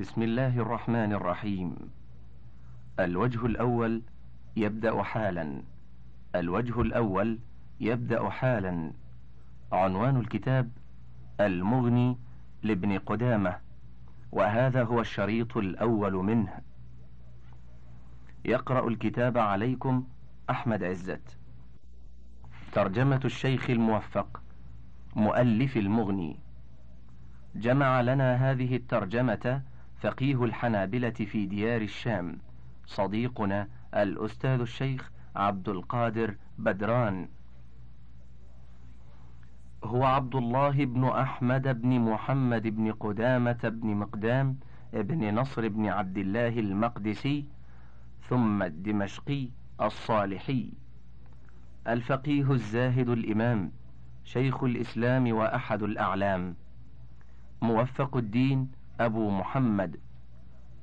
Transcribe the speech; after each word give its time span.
بسم 0.00 0.22
الله 0.22 0.58
الرحمن 0.58 1.12
الرحيم. 1.12 1.76
الوجه 3.00 3.46
الأول 3.46 4.02
يبدأ 4.56 5.02
حالا. 5.02 5.62
الوجه 6.34 6.80
الأول 6.80 7.38
يبدأ 7.80 8.30
حالا. 8.30 8.92
عنوان 9.72 10.16
الكتاب 10.16 10.70
المغني 11.40 12.18
لابن 12.62 12.98
قدامة 12.98 13.56
وهذا 14.32 14.84
هو 14.84 15.00
الشريط 15.00 15.56
الأول 15.56 16.12
منه. 16.12 16.60
يقرأ 18.44 18.88
الكتاب 18.88 19.38
عليكم 19.38 20.04
أحمد 20.50 20.82
عزت. 20.82 21.38
ترجمة 22.72 23.20
الشيخ 23.24 23.70
الموفق 23.70 24.42
مؤلف 25.16 25.76
المغني. 25.76 26.36
جمع 27.54 28.00
لنا 28.00 28.50
هذه 28.50 28.76
الترجمة 28.76 29.62
فقيه 30.00 30.44
الحنابلة 30.44 31.10
في 31.10 31.46
ديار 31.46 31.82
الشام 31.82 32.38
صديقنا 32.86 33.68
الأستاذ 33.94 34.60
الشيخ 34.60 35.10
عبد 35.36 35.68
القادر 35.68 36.36
بدران. 36.58 37.28
هو 39.84 40.04
عبد 40.04 40.34
الله 40.34 40.84
بن 40.84 41.04
أحمد 41.04 41.82
بن 41.82 42.00
محمد 42.00 42.62
بن 42.62 42.92
قدامة 42.92 43.60
بن 43.64 43.88
مقدام 43.88 44.56
بن 44.92 45.34
نصر 45.34 45.68
بن 45.68 45.86
عبد 45.86 46.18
الله 46.18 46.48
المقدسي 46.48 47.44
ثم 48.28 48.62
الدمشقي 48.62 49.48
الصالحي. 49.80 50.72
الفقيه 51.88 52.52
الزاهد 52.52 53.08
الإمام 53.08 53.72
شيخ 54.24 54.64
الإسلام 54.64 55.32
وأحد 55.32 55.82
الأعلام. 55.82 56.56
موفق 57.62 58.16
الدين 58.16 58.79
أبو 59.00 59.30
محمد. 59.30 59.96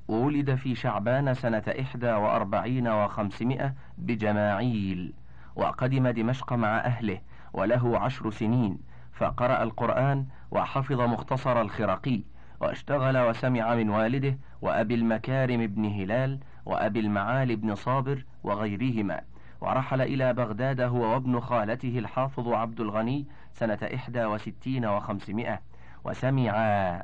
ولد 0.08 0.54
في 0.54 0.74
شعبان 0.74 1.34
سنة 1.34 1.62
إحدى 1.80 2.10
وأربعين 2.12 2.88
وخمسمائة 2.88 3.74
بجماعيل 3.98 5.12
وقدم 5.56 6.08
دمشق 6.08 6.52
مع 6.52 6.78
أهله 6.78 7.20
وله 7.52 7.98
عشر 7.98 8.30
سنين. 8.30 8.78
فقرأ 9.12 9.62
القرآن 9.62 10.26
وحفظ 10.50 11.00
مختصر 11.00 11.60
الخرقي 11.60 12.20
واشتغل 12.60 13.18
وسمع 13.18 13.74
من 13.74 13.90
والده 13.90 14.38
وأبي 14.62 14.94
المكارم 14.94 15.66
بن 15.66 15.84
هلال 15.84 16.38
وأبي 16.66 17.00
المعالي 17.00 17.56
بن 17.56 17.74
صابر 17.74 18.24
وغيرهما. 18.44 19.20
ورحل 19.60 20.00
إلى 20.00 20.32
بغداد 20.32 20.80
هو 20.80 21.14
وابن 21.14 21.40
خالته 21.40 21.98
الحافظ 21.98 22.48
عبد 22.48 22.80
الغني 22.80 23.26
سنة 23.52 23.78
إحدى 23.94 24.24
وستين 24.24 24.86
وخمسمائة. 24.86 25.60
وسمع 26.04 26.50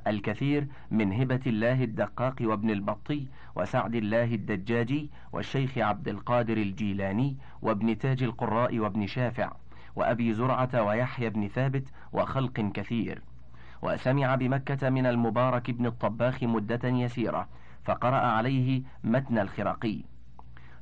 الكثير 0.07 0.67
من 0.91 1.13
هبة 1.13 1.41
الله 1.47 1.85
الدقاق 1.85 2.35
وابن 2.41 2.71
البطي 2.71 3.27
وسعد 3.57 3.95
الله 3.95 4.25
الدجاجي 4.25 5.11
والشيخ 5.33 5.79
عبد 5.79 6.09
القادر 6.09 6.57
الجيلاني 6.57 7.37
وابن 7.63 7.99
تاج 7.99 8.23
القراء 8.23 8.79
وابن 8.79 9.07
شافع 9.07 9.53
وأبي 9.97 10.35
زرعة 10.35 10.83
ويحيى 10.83 11.31
بن 11.31 11.49
ثابت 11.49 11.89
وخلق 12.13 12.71
كثير. 12.75 13.23
وسمع 13.83 14.35
بمكة 14.35 14.91
من 14.91 15.07
المبارك 15.07 15.71
بن 15.71 15.87
الطباخ 15.87 16.43
مدة 16.43 16.89
يسيرة 16.89 17.49
فقرأ 17.85 18.17
عليه 18.17 18.83
متن 19.05 19.39
الخرقي 19.39 19.99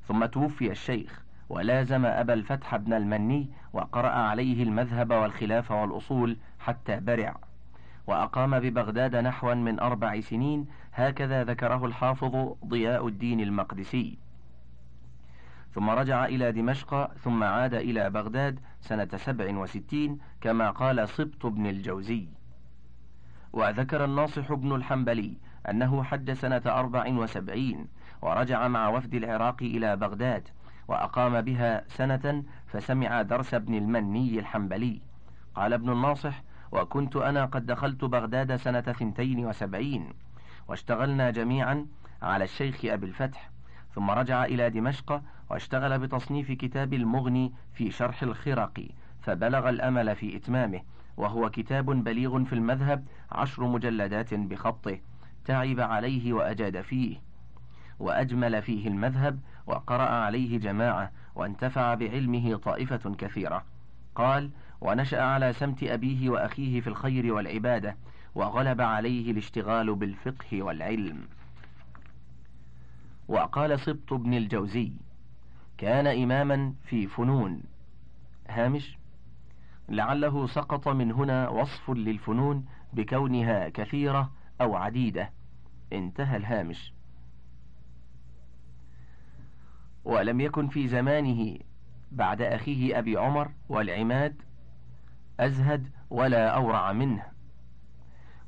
ثم 0.09 0.25
توفي 0.25 0.71
الشيخ 0.71 1.23
ولازم 1.49 2.07
أبا 2.07 2.35
الفتح 2.35 2.77
بن 2.77 2.93
المني 2.93 3.49
وقرأ 3.73 4.11
عليه 4.11 4.63
المذهب 4.63 5.11
والخلاف 5.11 5.71
والأصول 5.71 6.37
حتى 6.59 7.01
برع. 7.01 7.37
وأقام 8.07 8.61
ببغداد 8.61 9.17
نحوا 9.17 9.55
من 9.55 9.81
أربع 9.81 10.21
سنين 10.21 10.67
هكذا 10.93 11.45
ذكره 11.45 11.87
الحافظ 11.87 12.55
ضياء 12.67 13.09
الدين 13.09 13.41
المقدسي. 13.41 14.19
ثم 15.75 15.91
رجع 15.91 16.25
إلى 16.25 16.53
دمشق 16.53 17.15
ثم 17.15 17.45
عاد 17.45 17.75
إلى 17.75 18.11
بغداد 18.11 18.61
سنة 18.81 19.09
سبع 19.17 19.59
وستين 19.59 20.19
كما 20.41 20.71
قال 20.71 21.09
صبت 21.09 21.47
بن 21.47 21.67
الجوزي. 21.67 22.29
وذكر 23.53 24.05
الناصح 24.05 24.53
بن 24.53 24.75
الحنبلي 24.75 25.37
أنه 25.71 26.03
حج 26.03 26.33
سنة 26.33 26.63
أربع 26.67 27.09
وسبعين 27.09 27.87
ورجع 28.23 28.69
مع 28.69 28.89
وفد 28.89 29.15
العراق 29.15 29.63
إلى 29.63 29.97
بغداد 29.97 30.49
وأقام 30.89 31.41
بها 31.41 31.85
سنة 31.89 32.45
فسمع 32.67 33.23
درس 33.23 33.55
ابن 33.55 33.75
المني 33.75 34.39
الحنبلي. 34.39 35.01
قال 35.55 35.73
ابن 35.73 35.93
الناصح 35.93 36.43
وكنت 36.73 37.17
أنا 37.17 37.45
قد 37.45 37.67
دخلت 37.67 38.05
بغداد 38.05 38.57
سنة 38.57 38.81
ثنتين 38.81 39.47
وسبعين 39.47 40.09
واشتغلنا 40.69 41.31
جميعا 41.31 41.87
على 42.23 42.45
الشيخ 42.45 42.85
أبي 42.85 43.07
الفتح 43.07 43.51
ثم 43.95 44.11
رجع 44.11 44.45
إلى 44.45 44.71
دمشق 44.71 45.23
واشتغل 45.51 45.99
بتصنيف 45.99 46.53
كتاب 46.53 46.95
المغني 46.95 47.53
في 47.75 47.91
شرح 47.91 48.23
الخرق 48.23 48.89
فبلغ 49.21 49.69
الأمل 49.69 50.17
في 50.17 50.37
إتمامه 50.37 50.81
وهو 51.17 51.51
كتاب 51.51 51.87
بليغ 52.05 52.45
في 52.45 52.53
المذهب 52.53 53.05
عشر 53.33 53.65
مجلدات 53.65 54.35
بخطه 54.35 54.99
تعب 55.45 55.81
عليه 55.81 56.33
وأجاد 56.33 56.81
فيه 56.81 57.17
وأجمل 57.99 58.63
فيه 58.63 58.89
المذهب 58.89 59.39
وقرأ 59.67 60.09
عليه 60.09 60.59
جماعة 60.59 61.13
وانتفع 61.35 61.95
بعلمه 61.95 62.57
طائفة 62.57 63.15
كثيرة. 63.19 63.65
قال 64.15 64.51
ونشأ 64.83 65.23
على 65.23 65.53
سمت 65.53 65.83
أبيه 65.83 66.31
وأخيه 66.31 66.81
في 66.81 66.87
الخير 66.87 67.33
والعبادة 67.35 67.97
وغلب 68.35 68.81
عليه 68.81 69.31
الاشتغال 69.31 69.95
بالفقه 69.95 70.63
والعلم. 70.63 71.29
وقال 73.29 73.81
سبط 73.81 74.15
بن 74.15 74.35
الجوزي 74.35 74.93
كان 75.79 76.07
إماما 76.07 76.75
في 76.85 77.07
فنون. 77.07 77.63
هامش 78.49 78.99
لعله 79.89 80.47
سقط 80.47 80.89
من 80.89 81.13
هنا 81.13 81.49
وصف 81.49 81.91
للفنون 81.91 82.65
بكونها 82.93 83.69
كثيرة 83.69 84.33
أو 84.61 84.77
عديدة. 84.77 85.31
انتهى 85.93 86.37
الهامش. 86.37 86.93
ولم 90.05 90.41
يكن 90.41 90.69
في 90.69 90.89
زمانه 90.89 91.59
بعد 92.13 92.43
أخيه 92.43 92.99
أبي 92.99 93.17
عمر 93.17 93.51
والعماد 93.69 94.43
أزهد 95.47 95.89
ولا 96.11 96.49
أورع 96.49 96.93
منه. 96.93 97.23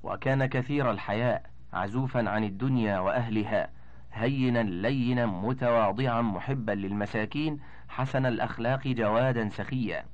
وكان 0.02 0.46
كثير 0.46 0.90
الحياء 0.90 1.42
عزوفا 1.72 2.30
عن 2.30 2.44
الدنيا 2.44 2.98
وأهلها 2.98 3.70
هينا 4.12 4.62
لينا 4.62 5.26
متواضعا 5.26 6.22
محبا 6.22 6.72
للمساكين 6.72 7.60
حسن 7.88 8.26
الأخلاق 8.26 8.88
جوادا 8.88 9.48
سخيا. 9.48 10.04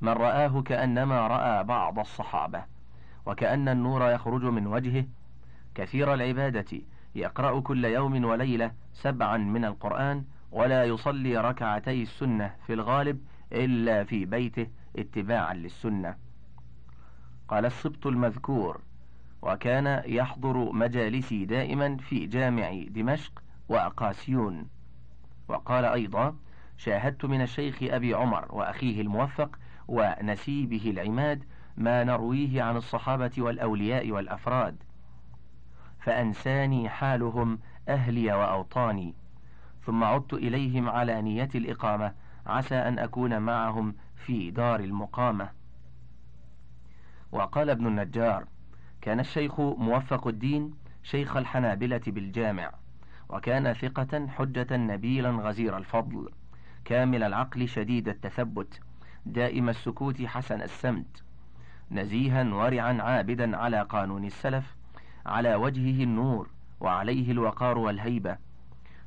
من 0.00 0.12
رآه 0.12 0.62
كأنما 0.62 1.26
رأى 1.26 1.64
بعض 1.64 1.98
الصحابة 1.98 2.64
وكأن 3.26 3.68
النور 3.68 4.10
يخرج 4.10 4.44
من 4.44 4.66
وجهه. 4.66 5.04
كثير 5.74 6.14
العبادة 6.14 6.80
يقرأ 7.14 7.60
كل 7.60 7.84
يوم 7.84 8.24
وليلة 8.24 8.70
سبعا 8.92 9.36
من 9.36 9.64
القرآن 9.64 10.24
ولا 10.52 10.84
يصلي 10.84 11.36
ركعتي 11.36 12.02
السنة 12.02 12.54
في 12.66 12.72
الغالب 12.72 13.20
إلا 13.52 14.04
في 14.04 14.24
بيته. 14.24 14.66
اتباعا 14.96 15.54
للسنة. 15.54 16.16
قال 17.48 17.66
السبط 17.66 18.06
المذكور 18.06 18.80
وكان 19.42 20.02
يحضر 20.06 20.72
مجالسي 20.72 21.44
دائما 21.44 21.96
في 21.96 22.26
جامع 22.26 22.82
دمشق 22.88 23.42
وأقاسيون. 23.68 24.68
وقال 25.48 25.84
أيضا 25.84 26.36
شاهدت 26.76 27.24
من 27.24 27.42
الشيخ 27.42 27.78
أبي 27.82 28.14
عمر 28.14 28.46
وأخيه 28.54 29.00
الموفق 29.00 29.58
ونسيبه 29.88 30.90
العماد 30.90 31.44
ما 31.76 32.04
نرويه 32.04 32.62
عن 32.62 32.76
الصحابة 32.76 33.30
والأولياء 33.38 34.10
والأفراد. 34.10 34.76
فأنساني 36.00 36.88
حالهم 36.88 37.58
أهلي 37.88 38.32
وأوطاني. 38.32 39.14
ثم 39.86 40.04
عدت 40.04 40.32
إليهم 40.34 40.88
على 40.88 41.22
نية 41.22 41.48
الإقامة 41.54 42.12
عسى 42.46 42.74
أن 42.74 42.98
أكون 42.98 43.38
معهم 43.38 43.94
في 44.26 44.50
دار 44.50 44.80
المقامة. 44.80 45.50
وقال 47.32 47.70
ابن 47.70 47.86
النجار 47.86 48.44
كان 49.00 49.20
الشيخ 49.20 49.60
موفق 49.60 50.26
الدين 50.26 50.74
شيخ 51.02 51.36
الحنابلة 51.36 52.00
بالجامع 52.06 52.70
وكان 53.28 53.72
ثقة 53.72 54.26
حجة 54.26 54.76
نبيلا 54.76 55.30
غزير 55.30 55.76
الفضل 55.76 56.28
كامل 56.84 57.22
العقل 57.22 57.68
شديد 57.68 58.08
التثبت 58.08 58.80
دائم 59.26 59.68
السكوت 59.68 60.22
حسن 60.22 60.62
السمت 60.62 61.22
نزيها 61.90 62.54
ورعا 62.54 63.02
عابدا 63.02 63.56
على 63.56 63.82
قانون 63.82 64.24
السلف 64.24 64.76
على 65.26 65.54
وجهه 65.54 66.04
النور 66.04 66.50
وعليه 66.80 67.32
الوقار 67.32 67.78
والهيبة. 67.78 68.36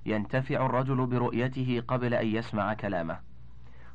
ينتفع 0.05 0.65
الرجل 0.65 1.05
برؤيته 1.05 1.83
قبل 1.87 2.13
أن 2.13 2.27
يسمع 2.27 2.73
كلامه. 2.73 3.19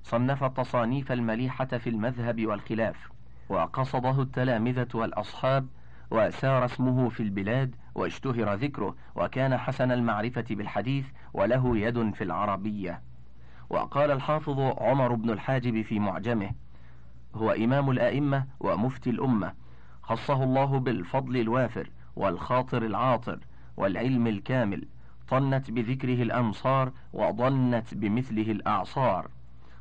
صنف 0.04 0.44
التصانيف 0.44 1.12
المليحة 1.12 1.64
في 1.64 1.90
المذهب 1.90 2.46
والخلاف 2.46 3.10
وقصده 3.48 4.22
التلامذة 4.22 4.88
والأصحاب 4.94 5.66
وسار 6.10 6.64
اسمه 6.64 7.08
في 7.08 7.22
البلاد 7.22 7.74
واشتهر 7.94 8.54
ذكره 8.54 8.94
وكان 9.14 9.56
حسن 9.56 9.92
المعرفة 9.92 10.44
بالحديث 10.50 11.06
وله 11.34 11.78
يد 11.78 12.14
في 12.14 12.24
العربية. 12.24 13.00
وقال 13.70 14.10
الحافظ 14.10 14.60
عمر 14.60 15.14
بن 15.14 15.30
الحاجب 15.30 15.82
في 15.82 15.98
معجمه 15.98 16.50
هو 17.34 17.50
إمام 17.50 17.90
الأئمة 17.90 18.46
ومفتي 18.60 19.10
الأمة 19.10 19.52
خصه 20.02 20.44
الله 20.44 20.78
بالفضل 20.78 21.36
الوافر 21.36 21.90
والخاطر 22.16 22.82
العاطر 22.86 23.38
والعلم 23.76 24.26
الكامل 24.26 24.86
طنت 25.28 25.70
بذكره 25.70 26.22
الأمصار 26.22 26.92
وضنت 27.12 27.94
بمثله 27.94 28.52
الأعصار. 28.52 29.28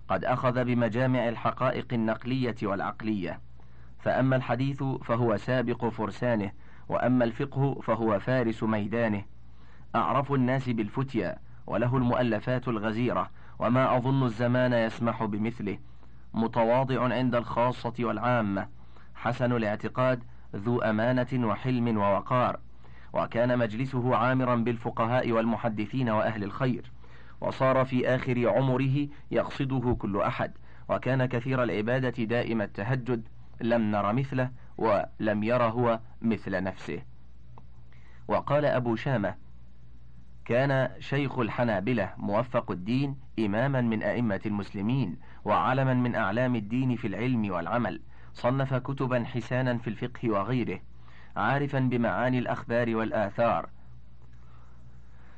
قد 0.09 0.25
أخذ 0.25 0.63
بمجامع 0.63 1.29
الحقائق 1.29 1.85
النقلية 1.93 2.55
والعقلية. 2.63 3.39
فأما 3.99 4.35
الحديث 4.35 4.83
فهو 4.83 5.37
سابق 5.37 5.85
فرسانه 5.85 6.51
وأما 6.89 7.25
الفقه 7.25 7.81
فهو 7.81 8.19
فارس 8.19 8.63
ميدانه. 8.63 9.23
أعرف 9.95 10.31
الناس 10.31 10.69
بالفتيا 10.69 11.37
وله 11.67 11.97
المؤلفات 11.97 12.67
الغزيرة 12.67 13.29
وما 13.59 13.97
أظن 13.97 14.23
الزمان 14.23 14.73
يسمح 14.73 15.23
بمثله. 15.23 15.77
متواضع 16.33 17.13
عند 17.13 17.35
الخاصة 17.35 17.93
والعامة. 17.99 18.67
حسن 19.15 19.51
الاعتقاد 19.51 20.23
ذو 20.55 20.81
أمانة 20.81 21.47
وحلم 21.47 21.97
ووقار. 21.97 22.59
وكان 23.13 23.57
مجلسه 23.57 24.15
عامرا 24.15 24.55
بالفقهاء 24.55 25.31
والمحدثين 25.31 26.09
وأهل 26.09 26.43
الخير. 26.43 26.91
وصار 27.41 27.85
في 27.85 28.07
آخر 28.07 28.49
عمره 28.49 29.07
يقصده 29.31 29.95
كل 29.99 30.21
أحد 30.21 30.51
وكان 30.89 31.25
كثير 31.25 31.63
العبادة 31.63 32.23
دائم 32.23 32.61
التهجد 32.61 33.27
لم 33.61 33.91
نر 33.91 34.13
مثله 34.13 34.51
ولم 34.77 35.43
ير 35.43 35.63
هو 35.63 35.99
مثل 36.21 36.63
نفسه. 36.63 37.01
وقال 38.27 38.65
أبو 38.65 38.95
شامة 38.95 39.35
كان 40.45 40.89
شيخ 40.99 41.39
الحنابلة 41.39 42.13
موفق 42.17 42.71
الدين 42.71 43.15
إماما 43.39 43.81
من 43.81 44.03
أئمة 44.03 44.41
المسلمين 44.45 45.17
وعلما 45.45 45.93
من 45.93 46.15
أعلام 46.15 46.55
الدين 46.55 46.95
في 46.95 47.07
العلم 47.07 47.51
والعمل 47.51 48.01
صنف 48.33 48.73
كتبا 48.73 49.23
حسانا 49.23 49.77
في 49.77 49.87
الفقه 49.87 50.29
وغيره 50.29 50.79
عارفا 51.35 51.79
بمعاني 51.79 52.39
الأخبار 52.39 52.95
والآثار. 52.95 53.69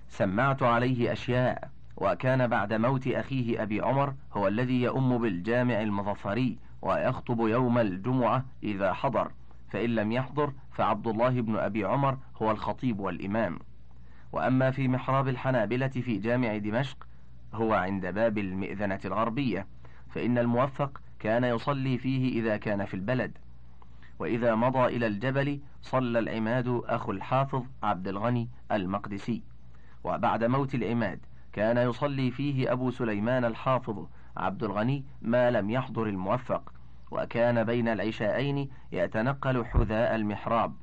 سمعت 0.09 0.63
عليه 0.63 1.12
أشياء 1.12 1.69
وكان 2.01 2.48
بعد 2.48 2.74
موت 2.74 3.07
أخيه 3.07 3.63
أبي 3.63 3.81
عمر 3.81 4.13
هو 4.33 4.48
الذي 4.48 4.81
يؤم 4.81 5.18
بالجامع 5.18 5.81
المظفري 5.81 6.57
ويخطب 6.81 7.39
يوم 7.39 7.77
الجمعة 7.77 8.45
إذا 8.63 8.94
حضر 8.94 9.31
فإن 9.69 9.95
لم 9.95 10.12
يحضر 10.12 10.53
فعبد 10.71 11.07
الله 11.07 11.42
بن 11.42 11.57
أبي 11.57 11.86
عمر 11.86 12.18
هو 12.42 12.51
الخطيب 12.51 13.00
والإمام. 13.00 13.59
وأما 14.31 14.71
في 14.71 14.88
محراب 14.88 15.27
الحنابلة 15.27 15.88
في 15.88 16.18
جامع 16.18 16.57
دمشق 16.57 17.07
هو 17.53 17.74
عند 17.74 18.06
باب 18.06 18.38
المئذنة 18.38 19.00
الغربية 19.06 19.68
فإن 20.09 20.38
الموفق 20.38 21.01
كان 21.19 21.44
يصلي 21.44 21.98
فيه 21.98 22.42
إذا 22.42 22.57
كان 22.57 22.86
في 22.86 22.94
البلد. 22.94 23.38
وإذا 24.19 24.56
مضى 24.56 24.86
إلى 24.86 25.07
الجبل 25.07 25.59
صلى 25.81 26.19
العماد 26.19 26.81
أخو 26.86 27.12
الحافظ 27.12 27.63
عبد 27.83 28.07
الغني 28.07 28.50
المقدسي. 28.71 29.44
وبعد 30.03 30.44
موت 30.44 30.75
العماد 30.75 31.19
كان 31.53 31.77
يصلي 31.77 32.31
فيه 32.31 32.71
أبو 32.71 32.92
سليمان 32.92 33.45
الحافظ 33.45 34.07
عبد 34.38 34.63
الغني 34.63 35.06
ما 35.21 35.51
لم 35.51 35.69
يحضر 35.69 36.03
الموفق 36.03 36.74
وكان 37.12 37.63
بين 37.63 37.88
العشاءين 37.88 38.69
يتنقل 38.92 39.65
حذاء 39.65 40.15
المحراب. 40.15 40.74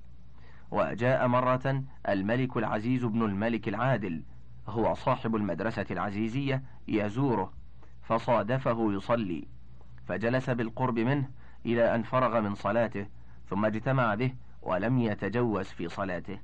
وجاء 0.71 1.27
مرة 1.29 1.83
الملك 2.09 2.57
العزيز 2.57 3.05
بن 3.05 3.23
الملك 3.23 3.69
العادل 3.69 4.23
هو 4.69 4.95
صاحب 4.95 5.37
المدرسة 5.37 5.87
العزيزية 5.91 6.63
يزوره 6.89 7.53
فصادفه 8.03 8.93
يصلي. 8.93 9.49
فجلس 10.07 10.51
بالقرب 10.51 10.99
منه 10.99 11.29
إلى 11.67 11.95
أن 11.95 12.03
فرغ 12.03 12.41
من 12.41 12.55
صلاته 12.55 13.07
ثم 13.51 13.65
اجتمع 13.65 14.15
به 14.15 14.35
ولم 14.63 14.99
يتجوز 14.99 15.67
في 15.67 15.89
صلاته. 15.89 16.39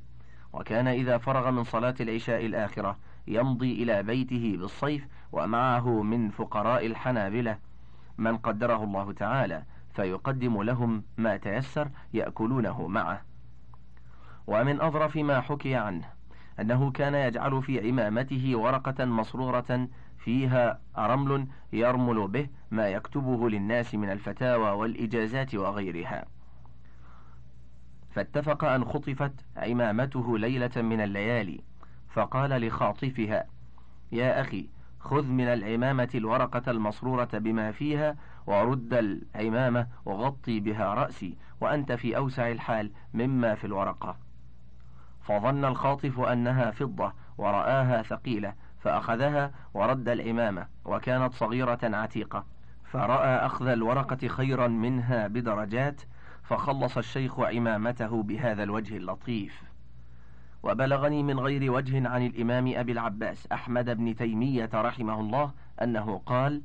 وكان 0.52 0.88
إذا 0.88 1.18
فرغ 1.18 1.50
من 1.50 1.64
صلاة 1.64 1.94
العشاء 2.00 2.46
الآخرة 2.46 2.96
يمضي 3.26 3.82
إلى 3.82 4.02
بيته 4.02 4.56
بالصيف 4.60 5.06
ومعه 5.32 6.02
من 6.02 6.30
فقراء 6.30 6.86
الحنابلة. 6.86 7.58
من 8.18 8.36
قدره 8.36 8.84
الله 8.84 9.12
تعالى 9.12 9.62
فيقدم 9.94 10.62
لهم 10.62 11.02
ما 11.16 11.36
تيسر 11.36 11.88
يأكلونه 12.14 12.86
معه. 12.88 13.22
ومن 14.46 14.80
أظرف 14.80 15.16
ما 15.16 15.40
حكي 15.40 15.74
عنه 15.74 16.04
أنه 16.60 16.90
كان 16.90 17.14
يجعل 17.14 17.62
في 17.62 17.88
عمامته 17.88 18.56
ورقة 18.56 19.04
مصرورة 19.04 19.88
فيها 20.18 20.80
رمل 20.98 21.46
يرمل 21.72 22.28
به 22.28 22.48
ما 22.70 22.88
يكتبه 22.88 23.50
للناس 23.50 23.94
من 23.94 24.10
الفتاوى 24.10 24.70
والإجازات 24.70 25.54
وغيرها. 25.54 26.24
فاتفق 28.14 28.64
أن 28.64 28.84
خطفت 28.84 29.32
عمامته 29.56 30.38
ليلة 30.38 30.82
من 30.82 31.00
الليالي. 31.00 31.60
فقال 32.14 32.66
لخاطفها 32.66 33.44
يا 34.12 34.40
أخي 34.40 34.68
خذ 35.00 35.26
من 35.26 35.44
العمامة 35.44 36.08
الورقة 36.14 36.70
المصرورة 36.70 37.28
بما 37.32 37.72
فيها 37.72 38.16
ورد 38.46 38.94
العمامة 38.94 39.86
وغطي 40.04 40.60
بها 40.60 40.94
رأسي 40.94 41.36
وأنت 41.60 41.92
في 41.92 42.16
أوسع 42.16 42.50
الحال 42.50 42.90
مما 43.14 43.54
في 43.54 43.66
الورقة. 43.66 44.16
فظن 45.22 45.64
الخاطف 45.64 46.20
أنها 46.20 46.70
فضة 46.70 47.12
ورآها 47.38 48.02
ثقيلة 48.02 48.54
فأخذها 48.80 49.50
ورد 49.74 50.08
العمامة 50.08 50.66
وكانت 50.84 51.34
صغيرة 51.34 51.78
عتيقة 51.82 52.44
فرأى 52.84 53.46
أخذ 53.46 53.66
الورقة 53.66 54.28
خيرا 54.28 54.68
منها 54.68 55.26
بدرجات 55.26 56.02
فخلص 56.42 56.98
الشيخ 56.98 57.40
عمامته 57.40 58.22
بهذا 58.22 58.62
الوجه 58.62 58.96
اللطيف. 58.96 59.73
وبلغني 60.64 61.22
من 61.22 61.40
غير 61.40 61.72
وجه 61.72 62.08
عن 62.08 62.26
الإمام 62.26 62.72
أبي 62.76 62.92
العباس 62.92 63.46
أحمد 63.52 63.96
بن 63.96 64.16
تيمية 64.16 64.70
رحمه 64.74 65.20
الله 65.20 65.50
أنه 65.82 66.22
قال 66.26 66.62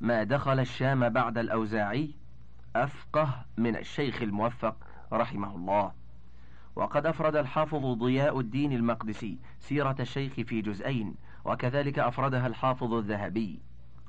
ما 0.00 0.22
دخل 0.22 0.60
الشام 0.60 1.08
بعد 1.08 1.38
الأوزاعي 1.38 2.10
أفقه 2.76 3.44
من 3.56 3.76
الشيخ 3.76 4.22
الموفق 4.22 4.76
رحمه 5.12 5.56
الله. 5.56 5.92
وقد 6.76 7.06
أفرد 7.06 7.36
الحافظ 7.36 7.86
ضياء 7.86 8.40
الدين 8.40 8.72
المقدسي 8.72 9.38
سيرة 9.60 9.96
الشيخ 10.00 10.32
في 10.32 10.62
جزئين 10.62 11.14
وكذلك 11.44 11.98
أفردها 11.98 12.46
الحافظ 12.46 12.92
الذهبي. 12.94 13.60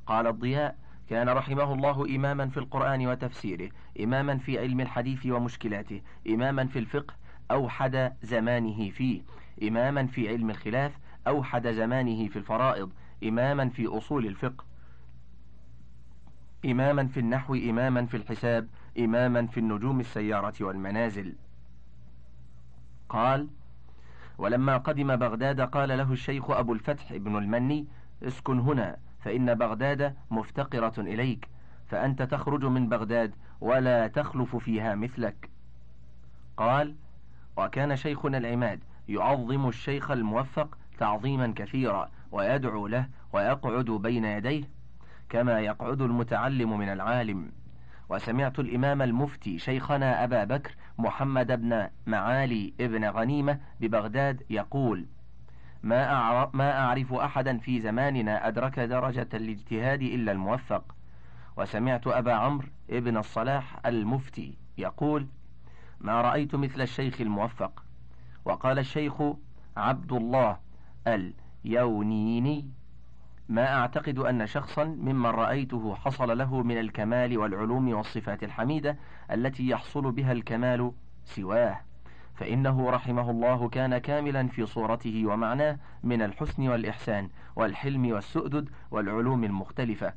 قال 0.05 0.27
الضياء 0.27 0.75
كان 1.09 1.29
رحمه 1.29 1.73
الله 1.73 2.15
إماما 2.15 2.47
في 2.47 2.57
القرآن 2.57 3.07
وتفسيره 3.07 3.69
إماما 3.99 4.37
في 4.37 4.59
علم 4.59 4.81
الحديث 4.81 5.25
ومشكلاته 5.25 6.01
إماما 6.27 6.67
في 6.67 6.79
الفقه 6.79 7.13
أوحد 7.51 8.13
زمانه 8.23 8.89
فيه. 8.89 9.21
إماما 9.63 10.07
في 10.07 10.29
علم 10.29 10.49
الخلاف 10.49 10.97
أوحد 11.27 11.67
زمانه 11.67 12.27
في 12.27 12.35
الفرائض 12.35 12.91
إماما 13.23 13.69
في 13.69 13.87
أصول 13.87 14.25
الفقه 14.25 14.65
إماما 16.65 17.07
في 17.07 17.19
النحو 17.19 17.55
إماما 17.55 18.05
في 18.05 18.17
الحساب 18.17 18.67
إماما 18.99 19.47
في 19.47 19.59
النجوم 19.59 19.99
السيارة 19.99 20.53
والمنازل. 20.61 21.35
قال 23.09 23.47
ولما 24.37 24.77
قدم 24.77 25.15
بغداد 25.15 25.61
قال 25.61 25.89
له 25.89 26.11
الشيخ 26.11 26.49
أبو 26.51 26.73
الفتح 26.73 27.15
بن 27.15 27.37
المني 27.37 27.85
اسكن 28.23 28.59
هنا 28.59 28.97
فإن 29.19 29.53
بغداد 29.53 30.15
مفتقرة 30.31 30.93
إليك 30.97 31.47
فأنت 31.87 32.21
تخرج 32.21 32.65
من 32.65 32.89
بغداد 32.89 33.35
ولا 33.61 34.07
تخلف 34.07 34.55
فيها 34.55 34.95
مثلك. 34.95 35.49
قال 36.57 36.95
وكان 37.57 37.95
شيخنا 37.95 38.37
العماد 38.37 38.79
يعظم 39.07 39.67
الشيخ 39.67 40.11
الموفق 40.11 40.77
تعظيما 40.97 41.53
كثيرا 41.55 42.09
ويدعو 42.31 42.87
له 42.87 43.07
ويقعد 43.33 43.85
بين 43.85 44.25
يديه 44.25 44.63
كما 45.29 45.59
يقعد 45.59 46.01
المتعلم 46.01 46.77
من 46.77 46.89
العالم. 46.89 47.51
وسمعت 48.09 48.59
الإمام 48.59 49.01
المفتي 49.01 49.59
شيخنا 49.59 50.23
أبا 50.23 50.43
بكر 50.43 50.75
محمد 50.97 51.61
بن 51.61 51.87
معالي 52.07 52.73
ابن 52.79 53.05
غنيمة 53.05 53.59
ببغداد 53.79 54.43
يقول 54.49 55.05
ما, 55.83 56.49
ما 56.53 56.79
أعرف 56.79 57.13
أحدا 57.13 57.57
في 57.57 57.79
زماننا 57.79 58.47
أدرك 58.47 58.79
درجة 58.79 59.27
الاجتهاد 59.33 60.01
إلا 60.01 60.31
الموفق. 60.31 60.95
وسمعت 61.57 62.07
أبا 62.07 62.33
عمرو 62.33 62.67
ابن 62.89 63.17
الصلاح 63.17 63.79
المفتي 63.85 64.57
يقول 64.77 65.27
ما 66.03 66.21
رأيت 66.21 66.55
مثل 66.55 66.81
الشيخ 66.81 67.21
الموفق. 67.21 67.83
وقال 68.45 68.79
الشيخ 68.79 69.13
عبد 69.77 70.11
الله 70.11 70.57
اليونيني 71.07 72.65
ما 73.49 73.75
أعتقد 73.79 74.19
أن 74.19 74.47
شخصا 74.47 74.83
ممن 74.83 75.25
رأيته 75.25 75.95
حصل 75.95 76.37
له 76.37 76.63
من 76.63 76.79
الكمال 76.79 77.37
والعلوم 77.37 77.93
والصفات 77.93 78.43
الحميدة 78.43 78.97
التي 79.31 79.67
يحصل 79.69 80.11
بها 80.11 80.31
الكمال 80.31 80.91
سواه. 81.25 81.79
فإنه 82.35 82.89
رحمه 82.89 83.31
الله 83.31 83.69
كان 83.69 83.97
كاملا 83.97 84.47
في 84.47 84.65
صورته 84.65 85.25
ومعناه 85.25 85.77
من 86.03 86.21
الحسن 86.21 86.67
والإحسان 86.67 87.29
والحلم 87.55 88.11
والسؤدد 88.11 88.69
والعلوم 88.91 89.43
المختلفة 89.43 90.13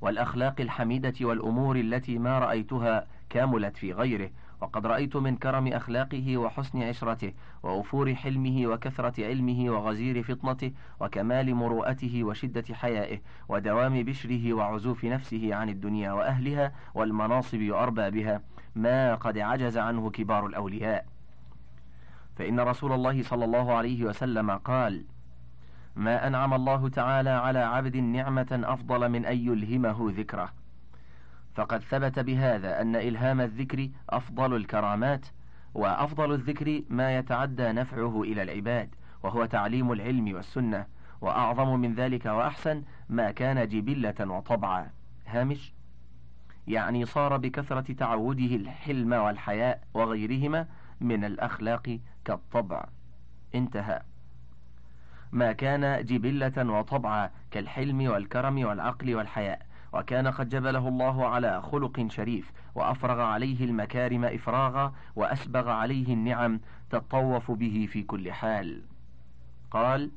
والأخلاق 0.00 0.60
الحميدة 0.60 1.14
والأمور 1.20 1.76
التي 1.76 2.18
ما 2.18 2.38
رأيتها 2.38 3.06
كاملت 3.30 3.76
في 3.76 3.92
غيره 3.92 4.30
وقد 4.60 4.86
رأيت 4.86 5.16
من 5.16 5.36
كرم 5.36 5.66
أخلاقه 5.66 6.36
وحسن 6.36 6.82
عشرته 6.82 7.32
وأفور 7.62 8.14
حلمه 8.14 8.66
وكثرة 8.66 9.26
علمه 9.26 9.70
وغزير 9.70 10.22
فطنته 10.22 10.72
وكمال 11.00 11.54
مروءته 11.54 12.24
وشدة 12.24 12.74
حيائه 12.74 13.20
ودوام 13.48 14.02
بشره 14.02 14.52
وعزوف 14.52 15.04
نفسه 15.04 15.54
عن 15.54 15.68
الدنيا 15.68 16.12
وأهلها 16.12 16.72
والمناصب 16.94 17.62
وأربابها 17.62 18.40
ما 18.74 19.14
قد 19.14 19.38
عجز 19.38 19.78
عنه 19.78 20.10
كبار 20.10 20.46
الأولياء. 20.46 21.06
فإن 22.36 22.60
رسول 22.60 22.92
الله 22.92 23.22
صلى 23.22 23.44
الله 23.44 23.72
عليه 23.72 24.04
وسلم 24.04 24.50
قال 24.50 25.04
ما 25.96 26.26
أنعم 26.26 26.54
الله 26.54 26.88
تعالى 26.88 27.30
على 27.30 27.58
عبد 27.58 27.96
نعمة 27.96 28.60
أفضل 28.64 29.08
من 29.08 29.24
أن 29.26 29.38
يلهمه 29.38 30.12
ذكره 30.16 30.59
فقد 31.60 31.80
ثبت 31.80 32.18
بهذا 32.18 32.80
أن 32.80 32.96
إلهام 32.96 33.40
الذكر 33.40 33.88
أفضل 34.10 34.56
الكرامات 34.56 35.26
وأفضل 35.74 36.32
الذكر 36.32 36.82
ما 36.88 37.18
يتعدى 37.18 37.72
نفعه 37.72 38.22
إلى 38.22 38.42
العباد 38.42 38.94
وهو 39.22 39.44
تعليم 39.44 39.92
العلم 39.92 40.34
والسنة 40.34 40.86
وأعظم 41.20 41.80
من 41.80 41.94
ذلك 41.94 42.26
وأحسن 42.26 42.82
ما 43.08 43.30
كان 43.30 43.68
جبلة 43.68 44.14
وطبعا. 44.20 44.90
هامش؟ 45.26 45.72
يعني 46.68 47.06
صار 47.06 47.36
بكثرة 47.36 47.92
تعوده 47.92 48.56
الحلم 48.56 49.12
والحياء 49.12 49.80
وغيرهما 49.94 50.66
من 51.00 51.24
الأخلاق 51.24 51.98
كالطبع. 52.24 52.84
انتهى. 53.54 54.02
ما 55.32 55.52
كان 55.52 56.04
جبلة 56.06 56.72
وطبعا 56.72 57.30
كالحلم 57.50 58.06
والكرم 58.06 58.64
والعقل 58.64 59.14
والحياء. 59.14 59.69
وكان 59.92 60.26
قد 60.26 60.48
جبله 60.48 60.88
الله 60.88 61.26
على 61.26 61.62
خلق 61.62 62.06
شريف 62.10 62.52
وأفرغ 62.74 63.20
عليه 63.20 63.64
المكارم 63.64 64.24
إفراغا 64.24 64.92
وأسبغ 65.16 65.68
عليه 65.68 66.14
النعم 66.14 66.60
تطوف 66.90 67.50
به 67.50 67.88
في 67.92 68.02
كل 68.02 68.32
حال. 68.32 68.82
قال 69.70 70.10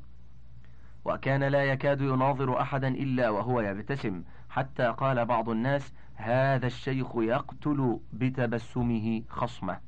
وكان 1.06 1.44
لا 1.44 1.64
يكاد 1.64 2.02
يناظر 2.02 2.62
أحدا 2.62 2.88
إلا 2.88 3.30
وهو 3.30 3.62
يبتسم. 3.62 4.24
حتى 4.50 4.84
قال 4.88 5.26
بعض 5.26 5.50
الناس 5.50 5.94
هذا 6.16 6.68
الشيخ 6.68 7.08
يقتل 7.16 8.00
بتبسمه 8.14 9.24
خصمه. 9.30 9.80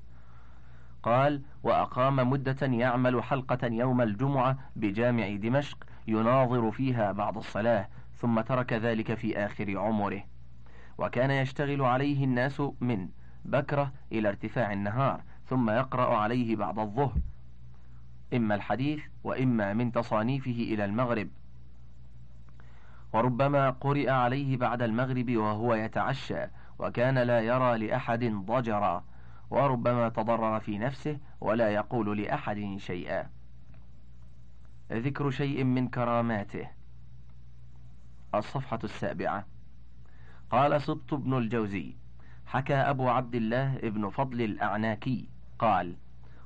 قال 1.03 1.41
وأقام 1.63 2.29
مدة 2.29 2.67
يعمل 2.67 3.23
حلقة 3.23 3.67
يوم 3.67 4.01
الجمعة 4.01 4.57
بجامع 4.75 5.35
دمشق 5.35 5.77
يناظر 6.07 6.71
فيها 6.71 7.11
بعد 7.11 7.37
الصلاة. 7.37 7.87
ثم 8.17 8.41
ترك 8.41 8.73
ذلك 8.73 9.13
في 9.13 9.37
آخر 9.37 9.77
عمره. 9.77 10.23
وكان 10.97 11.31
يشتغل 11.31 11.81
عليه 11.81 12.23
الناس 12.23 12.61
من 12.81 13.09
بكرة 13.45 13.91
إلى 14.11 14.29
ارتفاع 14.29 14.73
النهار 14.73 15.21
ثم 15.49 15.69
يقرأ 15.69 16.17
عليه 16.17 16.55
بعد 16.55 16.79
الظهر. 16.79 17.19
إما 18.33 18.55
الحديث 18.55 19.03
وإما 19.23 19.73
من 19.73 19.91
تصانيفه 19.91 20.51
إلى 20.51 20.85
المغرب. 20.85 21.29
وربما 23.13 23.69
قرئ 23.69 24.09
عليه 24.09 24.57
بعد 24.57 24.81
المغرب 24.81 25.31
وهو 25.35 25.75
يتعشى 25.75 26.45
وكان 26.79 27.17
لا 27.17 27.39
يرى 27.39 27.77
لأحد 27.77 28.23
ضجرا. 28.23 29.03
وربما 29.49 30.09
تضرر 30.09 30.59
في 30.59 30.77
نفسه 30.77 31.19
ولا 31.41 31.69
يقول 31.69 32.17
لأحد 32.17 32.75
شيئا. 32.77 33.29
ذكر 34.91 35.29
شيء 35.29 35.63
من 35.63 35.87
كراماته. 35.87 36.67
الصفحة 38.39 38.79
السابعة. 38.83 39.45
قال 40.51 40.81
سبط 40.81 41.13
بن 41.13 41.37
الجوزي 41.37 41.95
حكى 42.45 42.75
أبو 42.75 43.09
عبد 43.09 43.35
الله 43.35 43.77
ابن 43.77 44.09
فضل 44.09 44.41
الأعناكي 44.41 45.29
قال 45.59 45.95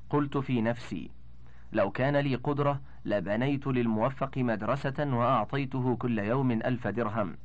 قلت 0.10 0.38
في 0.38 0.62
نفسي 0.62 1.12
لو 1.72 1.91
كان 1.91 2.17
لي 2.17 2.36
قدرة 2.36 2.81
لبنيت 3.05 3.67
للموفق 3.67 4.38
مدرسة 4.38 5.15
وأعطيته 5.15 5.96
كل 5.96 6.19
يوم 6.19 6.51
ألف 6.51 6.88
درهم. 6.88 7.38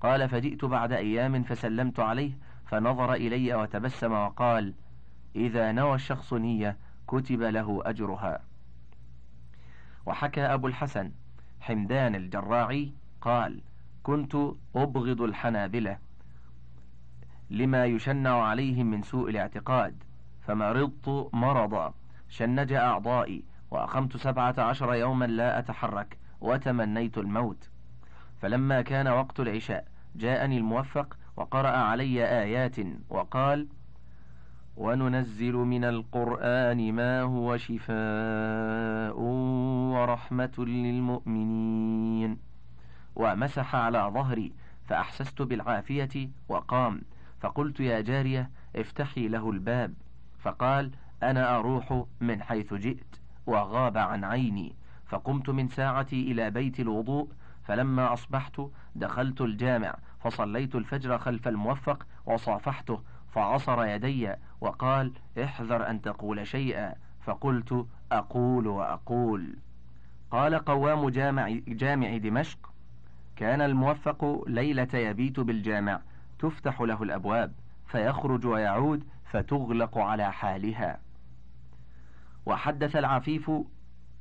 قال 0.00 0.28
فجئت 0.28 0.64
بعد 0.64 0.92
أيام 0.92 1.42
فسلمت 1.42 2.00
عليه 2.00 2.32
فنظر 2.66 3.14
إلي 3.14 3.54
وتبسم 3.54 4.12
وقال 4.12 4.74
إذا 5.36 5.72
نوى 5.72 5.94
الشخص 5.94 6.32
نية 6.32 6.76
كتب 7.08 7.42
له 7.42 7.82
أجرها. 7.84 8.40
وحكى 10.06 10.42
أبو 10.42 10.66
الحسن 10.66 11.12
حمدان 11.60 12.14
الجراعي 12.14 12.92
قال 13.26 13.60
كنت 14.02 14.36
أبغض 14.76 15.22
الحنابلة 15.22 15.98
لما 17.50 17.84
يشنع 17.84 18.42
عليهم 18.42 18.86
من 18.86 19.02
سوء 19.02 19.30
الاعتقاد 19.30 20.02
فمرضت 20.40 21.30
مرضا 21.32 21.94
شنج 22.28 22.72
أعضائي 22.72 23.44
وأقمت 23.70 24.16
سبعة 24.16 24.54
عشر 24.58 24.94
يوما 24.94 25.24
لا 25.24 25.58
أتحرك 25.58 26.18
وتمنيت 26.40 27.18
الموت. 27.18 27.70
فلما 28.40 28.82
كان 28.82 29.08
وقت 29.08 29.40
العشاء 29.40 29.84
جاءني 30.16 30.58
الموفق 30.58 31.16
وقرأ 31.36 31.68
علي 31.68 32.24
آيات 32.24 32.76
وقال 33.08 33.68
وننزل 34.76 35.52
من 35.52 35.84
القرآن 35.84 36.92
ما 36.92 37.22
هو 37.22 37.56
شفاء 37.56 39.20
ورحمة 39.92 40.54
للمؤمنين. 40.58 42.45
ومسح 43.16 43.74
على 43.76 44.10
ظهري 44.14 44.52
فأحسست 44.84 45.42
بالعافية 45.42 46.30
وقام. 46.48 47.02
فقلت 47.40 47.80
يا 47.80 48.00
جارية 48.00 48.50
افتحي 48.76 49.28
له 49.28 49.50
الباب. 49.50 49.94
فقال 50.38 50.90
أنا 51.22 51.56
أروح 51.56 52.04
من 52.20 52.42
حيث 52.42 52.74
جئت. 52.74 53.16
وغاب 53.46 53.98
عن 53.98 54.24
عيني. 54.24 54.74
فقمت 55.06 55.50
من 55.50 55.68
ساعتي 55.68 56.32
إلى 56.32 56.50
بيت 56.50 56.80
الوضوء. 56.80 57.28
فلما 57.64 58.12
أصبحت 58.12 58.60
دخلت 58.94 59.40
الجامع. 59.40 59.94
فصليت 60.20 60.74
الفجر 60.74 61.18
خلف 61.18 61.48
الموفق 61.48 62.06
وصافحته. 62.26 63.02
فعصر 63.34 63.84
يدي 63.84 64.32
وقال 64.60 65.12
احذر 65.44 65.90
أن 65.90 66.02
تقول 66.02 66.46
شيئا. 66.46 66.94
فقلت 67.24 67.86
أقول 68.12 68.66
وأقول. 68.66 69.56
قال 70.30 70.54
قوام 70.54 71.08
جامع, 71.08 71.58
جامع 71.68 72.16
دمشق 72.16 72.75
كان 73.36 73.60
الموفق 73.60 74.44
ليلة 74.46 74.88
يبيت 74.94 75.40
بالجامع 75.40 76.00
تفتح 76.38 76.80
له 76.80 77.02
الأبواب 77.02 77.52
فيخرج 77.86 78.46
ويعود 78.46 79.04
فتغلق 79.24 79.98
على 79.98 80.32
حالها. 80.32 80.98
وحدث 82.46 82.96
العفيف 82.96 83.50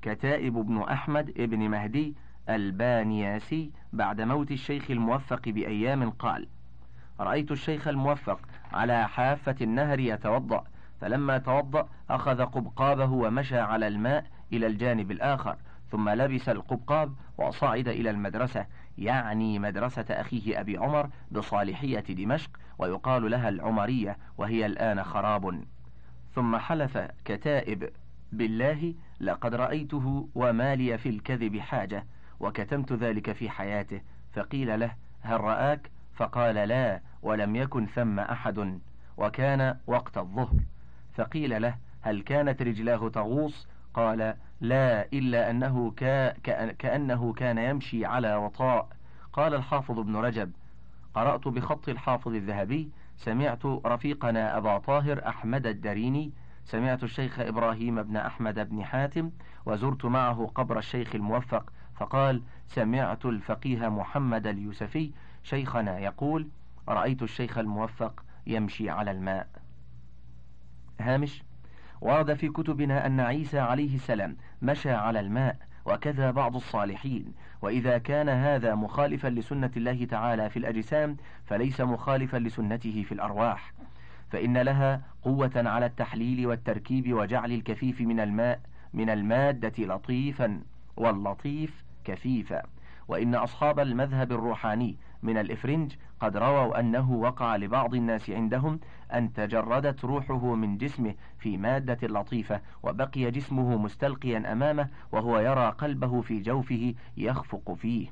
كتائب 0.01 0.53
بن 0.53 0.81
أحمد 0.81 1.29
ابن 1.38 1.60
مهدي 1.69 2.15
البانياسي 2.50 3.72
بعد 3.93 4.22
موت 4.22 4.51
الشيخ 4.51 4.91
الموفق 4.91 5.50
بأيام 5.50 6.10
قال 6.10 6.48
رأيت 7.19 7.51
الشيخ 7.51 7.88
الموفق 7.88 8.39
على 8.74 9.07
حافة 9.07 9.55
النهر 9.62 10.00
يتوضأ 10.00 10.63
فلما 11.01 11.38
توضأ 11.38 11.89
أخذ 12.10 12.45
قبقابه 12.45 13.12
ومشى 13.12 13.60
على 13.60 13.88
الماء 13.88 14.25
إلى 14.53 14.67
الجانب 14.67 15.12
الآخر 15.12 15.55
ثم 15.92 16.10
لبس 16.10 16.50
القبقاب 16.50 17.13
وصعد 17.38 17.88
إلى 17.88 18.10
المدرسة. 18.10 18.65
يعني 18.98 19.60
مدرسة 19.60 20.06
أخيه 20.10 20.60
أبي 20.60 20.77
عمر 20.77 21.10
بصالحية 21.32 22.00
دمشق 22.00 22.50
ويقال 22.77 23.32
لها 23.32 23.50
العمرية 23.50 24.18
وهي 24.38 24.65
الآن 24.65 25.04
خراب. 25.04 25.63
ثم 26.36 26.58
حلف 26.58 26.98
كتائب 27.25 27.89
بالله 28.32 28.94
لقد 29.20 29.56
رأيته 29.56 30.30
وما 30.36 30.75
لي 30.75 30.98
في 30.98 31.10
الكذب 31.10 31.60
حاجة 31.60 32.06
وكتمت 32.39 32.94
ذلك 32.94 33.32
في 33.32 33.50
حياته. 33.50 34.01
فقيل 34.34 34.80
له 34.80 34.92
هل 35.22 35.42
رآك؟ 35.42 35.92
فقال 36.13 36.56
لا 36.56 37.01
ولم 37.22 37.56
يكن 37.56 37.86
ثم 37.86 38.20
أحد 38.20 38.80
وكان 39.18 39.77
وقت 39.88 40.18
الظهر. 40.18 40.60
فقيل 41.13 41.62
له 41.62 41.77
هل 42.01 42.22
كانت 42.22 42.62
رجلاه 42.62 43.10
تغوص؟ 43.10 43.68
قال 43.96 44.36
لا 44.62 45.06
إلا 45.14 45.50
أنه 45.50 45.92
كا 45.92 46.32
كأنه 46.72 47.34
كان 47.34 47.58
يمشي 47.58 48.06
على 48.06 48.36
وطاء. 48.36 48.88
قال 49.34 49.54
الحافظ 49.54 50.00
ابن 50.00 50.16
رجب 50.16 50.52
قرأت 51.14 51.48
بخط 51.48 51.90
الحافظ 51.90 52.34
الذهبي 52.34 52.92
سمعت 53.18 53.66
رفيقنا 53.66 54.58
أبا 54.58 54.78
طاهر 54.78 55.28
أحمد 55.28 55.68
الدريني 55.68 56.32
سمعت 56.66 57.04
الشيخ 57.04 57.40
إبراهيم 57.40 58.04
بن 58.04 58.18
أحمد 58.18 58.70
بن 58.70 58.84
حاتم 58.86 59.32
وزرت 59.66 60.06
معه 60.06 60.52
قبر 60.56 60.80
الشيخ 60.80 61.16
الموفق. 61.16 61.74
فقال 61.96 62.42
سمعت 62.68 63.25
الفقيه 63.25 63.90
محمد 63.90 64.48
اليوسفي 64.48 65.12
شيخنا 65.44 66.00
يقول 66.00 66.48
رأيت 66.90 67.24
الشيخ 67.24 67.58
الموفق 67.58 68.24
يمشي 68.48 68.90
على 68.90 69.12
الماء. 69.12 69.48
هامش؟ 71.00 71.44
ورد 72.02 72.34
في 72.34 72.50
كتبنا 72.50 73.06
أن 73.06 73.20
عيسى 73.20 73.60
عليه 73.60 73.96
السلام 73.96 74.38
مشى 74.62 74.92
على 74.92 75.20
الماء 75.20 75.58
وكذا 75.86 76.32
بعض 76.32 76.56
الصالحين 76.56 77.34
وإذا 77.62 77.98
كان 77.98 78.30
هذا 78.30 78.75
مخالفا 78.75 79.28
لسنة 79.28 79.72
الله 79.78 80.06
تعالى 80.06 80.50
في 80.50 80.60
الأجسام 80.60 81.18
فليس 81.46 81.82
مخالفا 81.82 82.38
لسنته 82.38 83.04
في 83.08 83.12
الأرواح. 83.12 83.74
فإن 84.32 84.58
لها 84.58 85.02
قوة 85.22 85.52
على 85.56 85.86
التحليل 85.86 86.48
والتركيب 86.48 87.14
وجعل 87.14 87.52
الكفيف 87.52 88.02
من 88.02 88.20
الماء 88.20 88.60
من 88.94 89.10
المادة 89.10 89.74
لطيفا 89.86 90.62
واللطيف 90.98 91.84
كثيفا. 92.04 92.62
وإن 93.08 93.36
أصحاب 93.36 93.80
المذهب 93.80 94.32
الروحاني 94.32 94.96
من 95.24 95.38
الإفرنج 95.38 95.93
قد 96.19 96.38
رووا 96.38 96.79
أنه 96.79 97.12
وقع 97.12 97.55
لبعض 97.55 97.95
الناس 97.95 98.29
عندهم 98.29 98.79
أن 99.13 99.34
تجردت 99.34 100.05
روحه 100.05 100.55
من 100.55 100.77
جسمه 100.77 101.13
في 101.39 101.57
مادة 101.57 102.07
لطيفة 102.07 102.62
وبقي 102.84 103.31
جسمه 103.31 103.77
مستلقيا 103.77 104.51
أمامه 104.51 104.89
وهو 105.12 105.39
يرى 105.39 105.69
قلبه 105.69 106.22
في 106.22 106.39
جوفه 106.39 106.93
يخفق 107.17 107.74
فيه. 107.74 108.07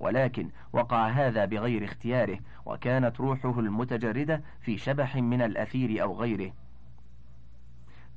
ولكن 0.00 0.50
وقع 0.72 1.08
هذا 1.08 1.44
بغير 1.44 1.84
اختياره 1.84 2.38
وكانت 2.66 3.20
روحه 3.20 3.60
المتجردة 3.60 4.42
في 4.60 4.78
شبح 4.78 5.16
من 5.16 5.42
الأثير 5.42 6.02
أو 6.02 6.20
غيره. 6.20 6.52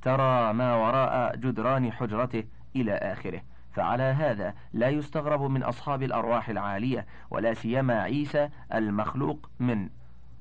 ترى 0.02 0.52
ما 0.52 0.74
وراء 0.74 1.36
جدران 1.36 1.92
حجرته 1.92 2.44
إلى 2.76 2.92
آخره. 2.92 3.42
فعلى 3.72 4.02
هذا 4.02 4.54
لا 4.72 4.88
يستغرب 4.88 5.42
من 5.42 5.62
أصحاب 5.62 6.02
الأرواح 6.02 6.48
العالية 6.48 7.06
ولا 7.30 7.54
سيما 7.54 8.02
عيسى 8.02 8.48
المخلوق 8.74 9.50
من 9.60 9.88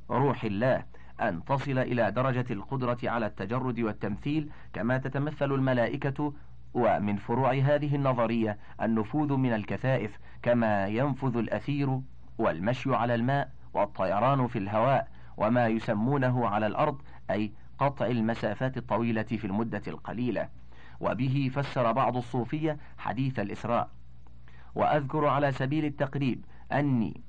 روح 0.09 0.43
الله 0.43 0.83
أن 1.21 1.45
تصل 1.45 1.77
إلى 1.77 2.11
درجة 2.11 2.45
القدرة 2.51 2.97
على 3.03 3.25
التجرد 3.25 3.79
والتمثيل 3.79 4.49
كما 4.73 4.97
تتمثل 4.97 5.51
الملائكة 5.51 6.33
ومن 6.73 7.15
فروع 7.15 7.53
هذه 7.53 7.95
النظرية 7.95 8.57
النفوذ 8.81 9.33
من 9.33 9.53
الكثائف 9.53 10.19
كما 10.41 10.87
ينفذ 10.87 11.37
الأثير 11.37 11.99
والمشي 12.37 12.95
على 12.95 13.15
الماء 13.15 13.51
والطيران 13.73 14.47
في 14.47 14.59
الهواء 14.59 15.07
وما 15.37 15.67
يسمونه 15.67 16.47
على 16.47 16.67
الأرض 16.67 17.01
أي 17.31 17.51
قطع 17.79 18.05
المسافات 18.05 18.77
الطويلة 18.77 19.23
في 19.23 19.47
المدة 19.47 19.81
القليلة. 19.87 20.49
وبه 20.99 21.51
فسر 21.53 21.91
بعض 21.91 22.17
الصوفية 22.17 22.77
حديث 22.97 23.39
الإسراء. 23.39 23.89
وأذكر 24.75 25.25
على 25.25 25.51
سبيل 25.51 25.85
التقريب 25.85 26.45
أني 26.71 27.21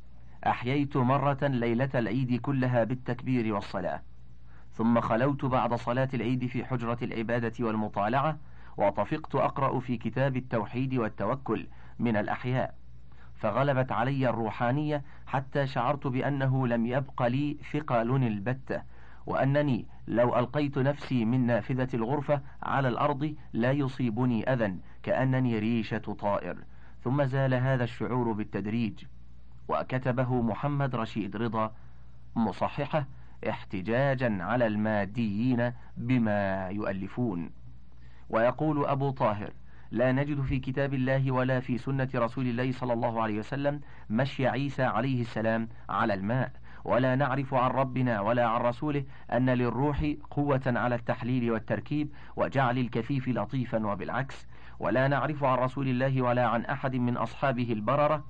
أحييت 0.46 0.96
مرة 0.96 1.38
ليلة 1.42 1.90
العيد 1.94 2.40
كلها 2.40 2.84
بالتكبير 2.84 3.54
والصلاة 3.54 4.02
ثم 4.72 5.00
خلوت 5.00 5.44
بعد 5.44 5.74
صلاة 5.74 6.08
العيد 6.14 6.46
في 6.46 6.64
حجرة 6.64 6.98
العبادة 7.02 7.52
والمطالعة 7.60 8.36
وطفقت 8.76 9.34
أقرأ 9.34 9.80
في 9.80 9.96
كتاب 9.96 10.36
التوحيد 10.36 10.94
والتوكل 10.94 11.66
من 11.98 12.16
الأحياء. 12.16 12.74
فغلبت 13.34 13.92
علي 13.92 14.28
الروحانية 14.28 15.02
حتى 15.26 15.66
شعرت 15.66 16.06
بأنه 16.06 16.66
لم 16.66 16.86
يبق 16.86 17.22
لي 17.22 17.56
ثقل 17.72 18.16
البتة 18.16 18.82
وأنني 19.26 19.86
لو 20.08 20.38
ألقيت 20.38 20.78
نفسي 20.78 21.24
من 21.24 21.46
نافذة 21.46 21.88
الغرفة 21.94 22.40
على 22.62 22.88
الأرض 22.88 23.34
لا 23.52 23.72
يصيبني 23.72 24.52
أذى 24.52 24.76
كأنني 25.02 25.58
ريشة 25.58 25.98
طائر. 25.98 26.56
ثم 27.04 27.24
زال 27.24 27.54
هذا 27.54 27.84
الشعور 27.84 28.32
بالتدريج. 28.32 29.04
وكتبه 29.68 30.42
محمد 30.42 30.96
رشيد 30.96 31.36
رضا 31.36 31.72
مصححة 32.36 33.06
احتجاجا 33.48 34.38
على 34.40 34.66
الماديين 34.66 35.72
بما 35.96 36.68
يؤلفون. 36.68 37.50
ويقول 38.30 38.86
أبو 38.86 39.10
طاهر 39.10 39.52
لا 39.90 40.12
نجد 40.12 40.40
في 40.40 40.58
كتاب 40.58 40.94
الله 40.94 41.32
ولا 41.32 41.60
في 41.60 41.78
سنة 41.78 42.08
رسول 42.14 42.46
الله 42.46 42.72
صلى 42.72 42.92
الله 42.92 43.22
عليه 43.22 43.38
وسلم 43.38 43.80
مشي 44.10 44.48
عيسى 44.48 44.82
عليه 44.82 45.20
السلام 45.20 45.68
على 45.88 46.14
الماء. 46.14 46.52
ولا 46.84 47.14
نعرف 47.14 47.54
عن 47.54 47.70
ربنا 47.70 48.20
ولا 48.20 48.46
عن 48.46 48.60
رسوله 48.60 49.04
أن 49.32 49.50
للروح 49.50 50.12
قوة 50.30 50.62
على 50.66 50.94
التحليل 50.94 51.50
والتركيب 51.50 52.08
وجعل 52.36 52.78
الكثيف 52.78 53.28
لطيفا 53.28 53.86
وبالعكس. 53.86 54.46
ولا 54.78 55.08
نعرف 55.08 55.44
عن 55.44 55.58
رسول 55.58 55.88
الله 55.88 56.22
ولا 56.22 56.46
عن 56.46 56.64
أحد 56.64 56.96
من 56.96 57.16
أصحابه 57.16 57.72
البررة 57.72 58.24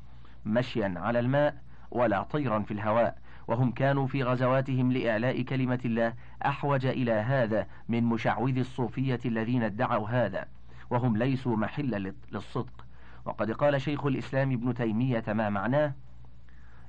مشيا 0.47 0.95
على 0.97 1.21
الماء 1.21 1.57
ولا 1.91 2.23
طيرا 2.23 2.59
في 2.59 2.71
الهواء. 2.71 3.19
وهم 3.49 3.71
كانوا 3.71 4.07
في 4.07 4.23
غزواتهم 4.23 4.93
لإعلاء 4.93 5.43
كلمة 5.43 5.81
الله. 5.85 6.15
أحوج 6.47 6.87
إلى 6.87 7.13
هذا 7.13 7.67
من 7.89 8.05
مشعوذ 8.05 8.59
الصوفية 8.59 9.21
الذين 9.25 9.63
ادعوا 9.63 10.09
هذا. 10.09 10.45
وهم 10.91 11.17
ليسوا 11.17 11.57
محلا 11.57 12.13
للصدق. 12.33 12.85
وقد 13.25 13.51
قال 13.51 13.81
شيخ 13.81 14.07
الإسلام 14.07 14.53
ابن 14.53 14.75
تيمية 14.75 15.25
ما 15.29 15.51
معناه؟ 15.51 15.93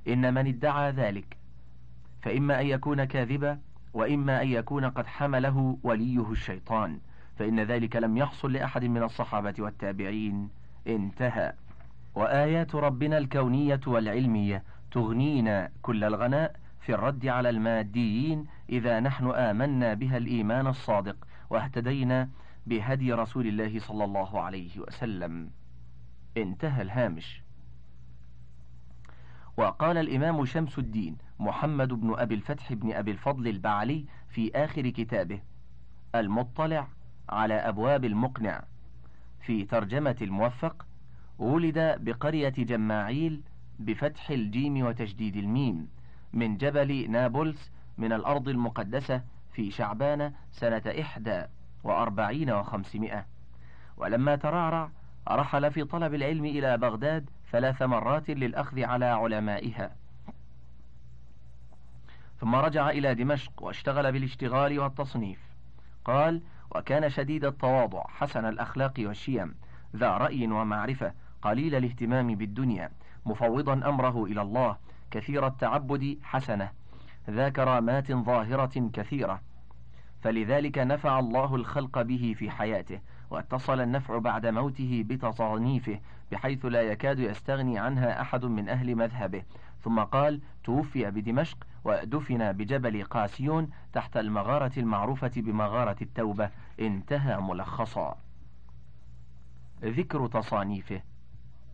إن 0.08 0.34
من 0.34 0.46
ادعى 0.46 0.90
ذلك 0.90 1.36
فإما 2.22 2.60
أن 2.60 2.66
يكون 2.66 3.04
كاذبا 3.04 3.58
وإما 3.94 4.42
أن 4.42 4.48
يكون 4.48 4.84
قد 4.84 5.06
حمله 5.06 5.78
وليه 5.82 6.30
الشيطان 6.30 7.00
فإن 7.38 7.60
ذلك 7.60 7.96
لم 7.96 8.16
يحصل 8.16 8.52
لأحد 8.52 8.84
من 8.84 9.02
الصحابة 9.02 9.54
والتابعين 9.58 10.48
انتهى. 10.86 11.52
وآيات 12.14 12.74
ربنا 12.74 13.18
الكونية 13.18 13.80
والعلمية 13.86 14.62
تغنينا 14.90 15.70
كل 15.82 16.04
الغناء 16.04 16.56
في 16.80 16.94
الرد 16.94 17.26
على 17.26 17.50
الماديين 17.50 18.46
إذا 18.70 19.00
نحن 19.00 19.30
آمنا 19.30 19.94
بها 19.94 20.16
الإيمان 20.16 20.66
الصادق 20.66 21.16
واهتدينا 21.50 22.28
بهدي 22.66 23.12
رسول 23.12 23.46
الله 23.46 23.78
صلى 23.78 24.04
الله 24.04 24.40
عليه 24.40 24.78
وسلم. 24.80 25.50
انتهى 26.36 26.82
الهامش. 26.82 27.42
وقال 29.56 29.96
الإمام 29.96 30.44
شمس 30.44 30.78
الدين 30.78 31.16
محمد 31.42 31.88
بن 31.88 32.14
أبي 32.18 32.34
الفتح 32.34 32.72
بن 32.72 32.92
أبي 32.92 33.10
الفضل 33.10 33.48
البعلي 33.48 34.04
في 34.28 34.50
آخر 34.54 34.88
كتابه 34.88 35.40
المطلع 36.14 36.88
على 37.28 37.54
أبواب 37.54 38.04
المقنع. 38.04 38.62
في 39.40 39.64
ترجمة 39.64 40.16
الموفق 40.22 40.86
ولد 41.38 41.78
بقرية 42.00 42.48
جماعيل 42.48 43.42
بفتح 43.78 44.30
الجيم 44.30 44.86
وتشديد 44.86 45.36
الميم 45.36 45.88
من 46.32 46.56
جبل 46.56 47.10
نابلس 47.10 47.70
من 47.98 48.12
الأرض 48.12 48.48
المقدسة 48.48 49.22
في 49.52 49.70
شعبان 49.70 50.32
سنة 50.50 50.82
إحدى 51.00 51.44
وأربعين 51.84 52.50
وخمسمائة. 52.50 53.26
ولما 53.96 54.36
ترعرع 54.36 54.90
رحل 55.28 55.70
في 55.72 55.84
طلب 55.84 56.14
العلم 56.14 56.44
إلى 56.44 56.78
بغداد 56.78 57.30
ثلاث 57.52 57.82
مرات 57.82 58.30
للأخذ 58.30 58.84
على 58.84 59.04
علمائها. 59.04 60.01
ثم 62.42 62.54
رجع 62.54 62.90
إلى 62.90 63.14
دمشق 63.14 63.62
واشتغل 63.62 64.12
بالاشتغال 64.12 64.78
والتصنيف. 64.80 65.38
قال 66.04 66.42
وكان 66.70 67.10
شديد 67.10 67.44
التواضع 67.44 68.04
حسن 68.08 68.44
الأخلاق 68.44 68.94
والشيم 68.98 69.54
ذا 69.96 70.10
رأي 70.10 70.46
ومعرفة 70.46 71.12
قليل 71.42 71.74
الاهتمام 71.74 72.34
بالدنيا 72.34 72.90
مفوضا 73.26 73.72
أمره 73.72 74.24
إلى 74.24 74.42
الله 74.42 74.76
كثير 75.10 75.46
التعبد 75.46 76.18
حسنة 76.22 76.70
ذا 77.30 77.48
كرامات 77.48 78.12
ظاهرة 78.12 78.90
كثيرة. 78.92 79.40
فلذلك 80.22 80.78
نفع 80.78 81.18
الله 81.18 81.54
الخلق 81.54 82.02
به 82.02 82.34
في 82.38 82.50
حياته 82.50 83.00
واتصل 83.30 83.80
النفع 83.80 84.18
بعد 84.18 84.46
موته 84.46 85.04
بتصانيفه 85.06 86.00
بحيث 86.32 86.64
لا 86.64 86.82
يكاد 86.82 87.18
يستغني 87.18 87.78
عنها 87.78 88.20
أحد 88.20 88.44
من 88.44 88.68
أهل 88.68 88.96
مذهبه 88.96 89.42
ثم 89.84 90.00
قال 90.00 90.40
توفي 90.64 91.10
بدمشق 91.10 91.58
ودفن 91.84 92.52
بجبل 92.52 93.04
قاسيون 93.04 93.70
تحت 93.92 94.16
المغارة 94.16 94.72
المعروفة 94.76 95.32
بمغارة 95.36 95.96
التوبة. 96.02 96.50
انتهى 96.80 97.40
ملخصا. 97.40 98.16
ذكر 99.82 100.26
تصانيفه. 100.26 101.00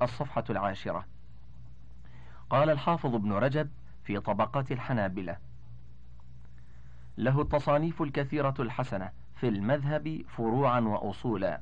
الصفحة 0.03 0.44
العاشرة. 0.51 1.05
قال 2.51 2.71
الحافظ 2.71 3.14
ابن 3.14 3.33
رجب 3.33 3.71
في 4.05 4.21
طبقات 4.21 4.73
الحنابلة 4.73 5.37
له 7.18 7.40
التصانيف 7.40 8.03
الكثيرة 8.03 8.55
الحسنة 8.59 9.11
في 9.37 9.49
المذهب 9.49 10.23
فروعا 10.29 10.81
وأصولا 10.81 11.61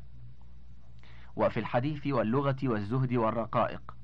وفي 1.37 1.61
الحديث 1.61 2.07
واللغة 2.07 2.57
والزهد 2.63 3.15
والرقائق 3.15 3.95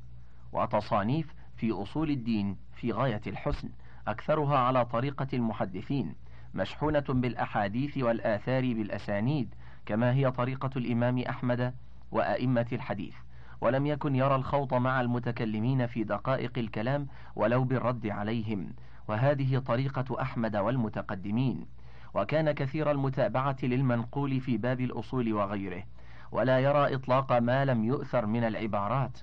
وتصانيف 0.52 1.34
في 1.62 1.72
أصول 1.72 2.10
الدين 2.10 2.56
في 2.74 2.92
غاية 2.92 3.20
الحسن 3.26 3.68
أكثرها 4.08 4.58
على 4.58 4.84
طريقة 4.84 5.26
المحدثين 5.32 6.14
مشحونة 6.54 7.04
بالأحاديث 7.08 7.98
والآثار 7.98 8.62
بالأسانيد 8.62 9.54
كما 9.86 10.12
هي 10.14 10.30
طريقة 10.30 10.70
الإمام 10.76 11.18
أحمد 11.18 11.74
وأئمة 12.12 12.66
الحديث. 12.72 13.14
ولم 13.60 13.86
يكن 13.86 14.16
يرى 14.16 14.34
الخوض 14.34 14.74
مع 14.74 15.00
المتكلمين 15.00 15.86
في 15.86 16.04
دقائق 16.04 16.58
الكلام 16.58 17.06
ولو 17.36 17.64
بالرد 17.64 18.06
عليهم. 18.06 18.72
وهذه 19.08 19.58
طريقة 19.58 20.22
أحمد 20.22 20.56
والمتقدمين. 20.56 21.66
وكان 22.14 22.52
كثير 22.52 22.90
المتابعة 22.90 23.56
للمنقول 23.62 24.40
في 24.40 24.56
باب 24.56 24.80
الأصول 24.80 25.32
وغيره. 25.32 25.82
ولا 26.32 26.58
يرى 26.58 26.94
إطلاق 26.94 27.32
ما 27.32 27.64
لم 27.64 27.84
يؤثر 27.84 28.26
من 28.26 28.44
العبارات. 28.44 29.18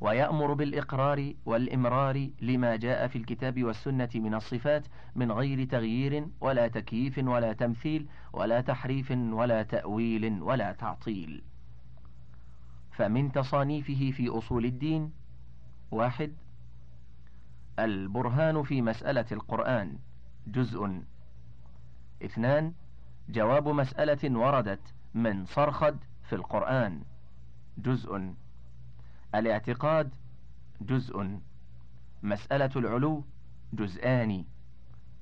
ويأمر 0.00 0.52
بالإقرار 0.52 1.32
والإمرار 1.46 2.30
لما 2.40 2.76
جاء 2.76 3.08
في 3.08 3.18
الكتاب 3.18 3.64
والسنة 3.64 4.08
من 4.14 4.34
الصفات 4.34 4.86
من 5.14 5.32
غير 5.32 5.64
تغيير 5.64 6.26
ولا 6.40 6.68
تكييف 6.68 7.18
ولا 7.18 7.52
تمثيل 7.52 8.08
ولا 8.32 8.60
تحريف 8.60 9.10
ولا 9.10 9.62
تأويل 9.62 10.42
ولا 10.42 10.72
تعطيل. 10.72 11.42
فمن 12.92 13.32
تصانيفه 13.32 14.12
في 14.16 14.28
أصول 14.28 14.64
الدين 14.64 15.12
واحد 15.90 16.32
البرهان 17.78 18.62
في 18.62 18.82
مسألة 18.82 19.26
القرآن 19.32 19.98
جزء. 20.46 21.02
اثنان 22.24 22.72
جواب 23.28 23.68
مسألة 23.68 24.38
وردت 24.38 24.94
من 25.14 25.44
صرخد 25.44 25.96
في 26.22 26.34
القرآن 26.34 27.02
جزء. 27.78 28.34
الاعتقاد 29.34 30.14
جزء 30.80 31.38
مسألة 32.22 32.70
العلو 32.76 33.24
جزءان 33.72 34.44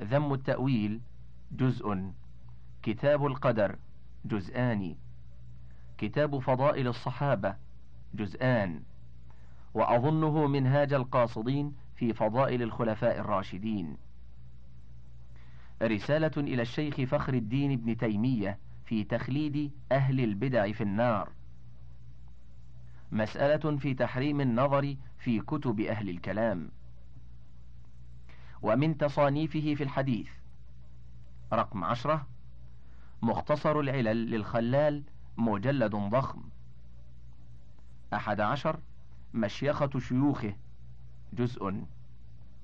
ذم 0.03 0.33
التأويل 0.35 1.01
جزء 1.53 2.13
كتاب 2.83 3.27
القدر 3.27 3.79
جزءان 4.25 4.97
كتاب 5.99 6.39
فضائل 6.39 6.89
الصحابة 6.89 7.57
جزءان 8.15 8.83
وأظنه 9.75 10.47
منهاج 10.47 10.93
القاصدين 10.93 11.75
في 11.97 12.13
فضائل 12.13 12.63
الخلفاء 12.63 13.19
الراشدين. 13.19 13.97
رسالة 15.83 16.33
إلى 16.37 16.63
الشيخ 16.63 17.01
فخر 17.01 17.35
الدين 17.35 17.73
ابن 17.73 17.97
تيمية 17.97 18.59
في 18.85 19.05
تخليد 19.05 19.71
أهل 19.93 20.21
البدع 20.21 20.73
في 20.73 20.81
النار. 20.83 21.33
مسألة 23.13 23.77
في 23.77 23.95
تحريم 23.95 24.41
النظر 24.41 24.97
في 25.19 25.41
كتب 25.41 25.81
أهل 25.81 26.09
الكلام. 26.09 26.71
ومن 28.63 28.99
تصانيفه 28.99 29.75
في 29.75 29.83
الحديث. 29.83 30.31
رقم 31.53 31.85
عشرة. 31.85 32.27
مختصر 33.23 33.81
العلل 33.81 34.31
للخلال 34.31 35.03
مجلد 35.37 35.95
ضخم. 35.95 36.43
أحد 38.15 38.41
عشر. 38.41 38.81
مشيخة 39.35 39.99
شيوخه. 39.99 40.57
جزء. 41.33 41.85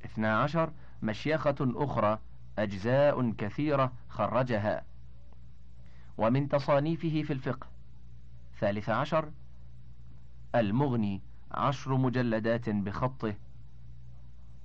اثنا 0.05 0.39
عشر. 0.43 0.73
مشيخة 1.03 1.57
أخرى. 1.61 2.19
أجزاء 2.59 3.31
كثيرة 3.31 3.93
خرجها. 4.09 4.85
ومن 6.19 6.49
تصانيفه 6.49 7.23
في 7.23 7.33
الفقه. 7.33 7.67
ثالث 8.61 8.89
عشر. 8.89 9.31
المغني 10.55 11.21
عشر 11.53 11.97
مجلدات 11.97 12.71
بخطه. 12.71 13.35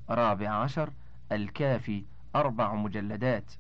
رابع 0.10 0.50
عشر 0.50 0.94
الكافي 1.32 2.04
أربع 2.36 2.74
مجلدات. 2.74 3.54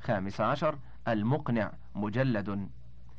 خامس 0.00 0.40
عشر 0.40 0.78
المقنع 1.08 1.72
مجلد. 1.94 2.68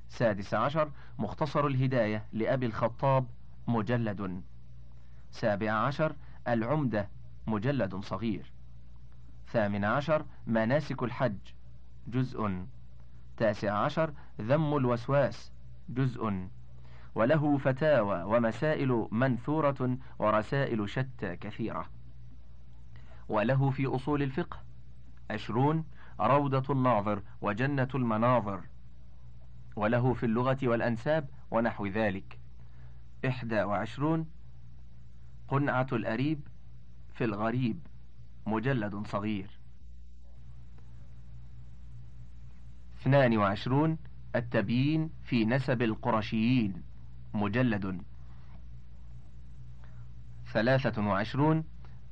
سادس 0.09 0.53
عشر 0.53 0.91
مختصر 1.19 1.67
الهداية 1.67 2.25
لأبي 2.33 2.65
الخطاب 2.65 3.25
مجلد. 3.67 4.41
سابع 5.31 5.71
عشر 5.71 6.15
العمدة 6.47 7.07
مجلد 7.47 7.95
صغير. 7.95 8.51
ثامن 9.51 9.85
عشر 9.85 10.25
مناسك 10.47 11.03
الحج 11.03 11.37
جزء. 12.07 12.65
تاسع 13.37 13.73
عشر 13.73 14.13
ذم 14.41 14.77
الوسواس 14.77 15.51
جزء. 15.89 16.47
وله 17.15 17.57
فتاوى 17.57 18.23
ومسائل 18.23 19.07
منثورة 19.11 19.97
ورسائل 20.19 20.89
شتى 20.89 21.35
كثيرة. 21.35 21.89
وله 23.29 23.69
في 23.69 23.85
أصول 23.85 24.23
الفقه 24.23 24.59
عشرون 25.29 25.85
روضة 26.19 26.73
الناظر 26.73 27.21
وجنة 27.41 27.87
المناظر. 27.95 28.61
وله 29.75 30.13
في 30.13 30.25
اللغة 30.25 30.57
والأنساب 30.63 31.29
ونحو 31.51 31.87
ذلك. 31.87 32.39
إحدى 33.27 33.63
وعشرون 33.63 34.25
قنعة 35.47 35.87
الأريب 35.91 36.47
في 37.13 37.23
الغريب 37.23 37.79
مجلد 38.47 39.07
صغير. 39.07 39.49
اثنان 43.01 43.37
وعشرون 43.37 43.97
التبيين 44.35 45.09
في 45.23 45.45
نسب 45.45 45.81
القرشيين. 45.81 46.90
مجلد. 47.33 48.01
ثلاثة 50.53 51.07
وعشرون 51.07 51.63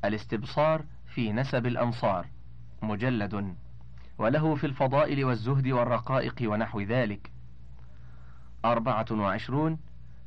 الاستبصار 0.06 0.86
في 1.08 1.34
نسب 1.34 1.66
الأنصار. 1.66 2.28
مجلد. 2.82 3.56
وله 4.18 4.56
في 4.56 4.66
الفضائل 4.68 5.26
والزهد 5.26 5.68
والرقائق 5.68 6.36
ونحو 6.44 6.82
ذلك. 6.82 7.32
أربعة 8.66 9.06
وعشرون 9.12 9.80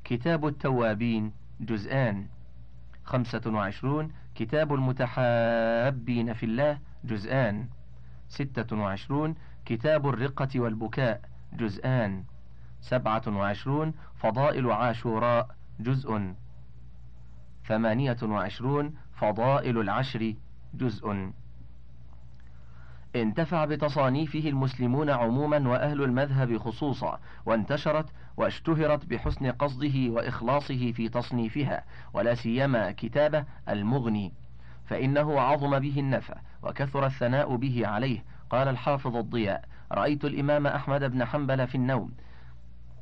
كتاب 0.05 0.47
التوابين 0.47 1.33
جزءان 1.61 2.27
خمسة 3.05 3.43
وعشرون 3.47 4.13
كتاب 4.35 4.75
المتحابين 4.75 6.33
في 6.33 6.47
الله 6.47 6.79
جزءان 7.05 7.69
ستة 8.29 8.77
وعشرون 8.77 9.35
كتاب 9.65 10.09
الرقة 10.09 10.61
والبكاء 10.61 11.21
جزءان 11.53 12.25
سبعة 12.83 13.23
وعشرون 13.27 13.95
فضائل 14.17 14.71
عاشوراء 14.71 15.49
جزء. 15.81 16.35
ثمانية 17.65 18.17
وعشرون 18.23 18.95
فضائل 19.15 19.79
العشر 19.79 20.35
جزء. 20.75 21.33
انتفع 23.17 23.65
بتصانيفه 23.65 24.49
المسلمون 24.49 25.11
عموما 25.11 25.69
وأهل 25.69 26.03
المذهب 26.03 26.59
خصوصا 26.59 27.21
وانتشرت 27.47 28.07
واشتهرت 28.37 29.07
بحسن 29.07 29.51
قصده 29.51 30.11
وإخلاصه 30.11 30.93
في 30.93 31.09
تصنيفها 31.09 31.85
ولا 32.15 32.35
سيما 32.35 32.93
كتابه 32.93 33.45
المغني. 33.69 34.33
فإنه 34.87 35.41
عظم 35.41 35.79
به 35.79 36.01
النفع 36.01 36.35
وكثر 36.63 37.07
الثناء 37.07 37.57
به 37.57 37.87
عليه. 37.87 38.25
قال 38.51 38.69
الحافظ 38.69 39.17
الضياء 39.17 39.65
رأيت 39.93 40.25
الإمام 40.25 40.67
أحمد 40.67 41.05
بن 41.05 41.25
حنبل 41.25 41.67
في 41.67 41.75
النوم 41.75 42.13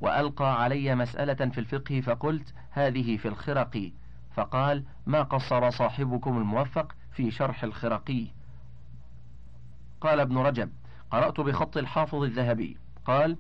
وألقى 0.00 0.62
علي 0.62 0.94
مسألة 0.94 1.50
في 1.50 1.58
الفقه 1.58 2.00
فقلت 2.00 2.54
هذه 2.70 3.16
في 3.16 3.28
الخرقي 3.28 3.92
فقال 4.34 4.84
ما 5.06 5.22
قصر 5.22 5.70
صاحبكم 5.70 6.38
الموفق 6.38 6.94
في 7.12 7.30
شرح 7.30 7.64
الخرقي 7.64 8.26
قال 10.00 10.20
ابن 10.20 10.38
رجب 10.38 10.70
قرأت 11.10 11.40
بخط 11.40 11.76
الحافظ 11.76 12.22
الذهبي. 12.22 12.76
قال 13.04 13.36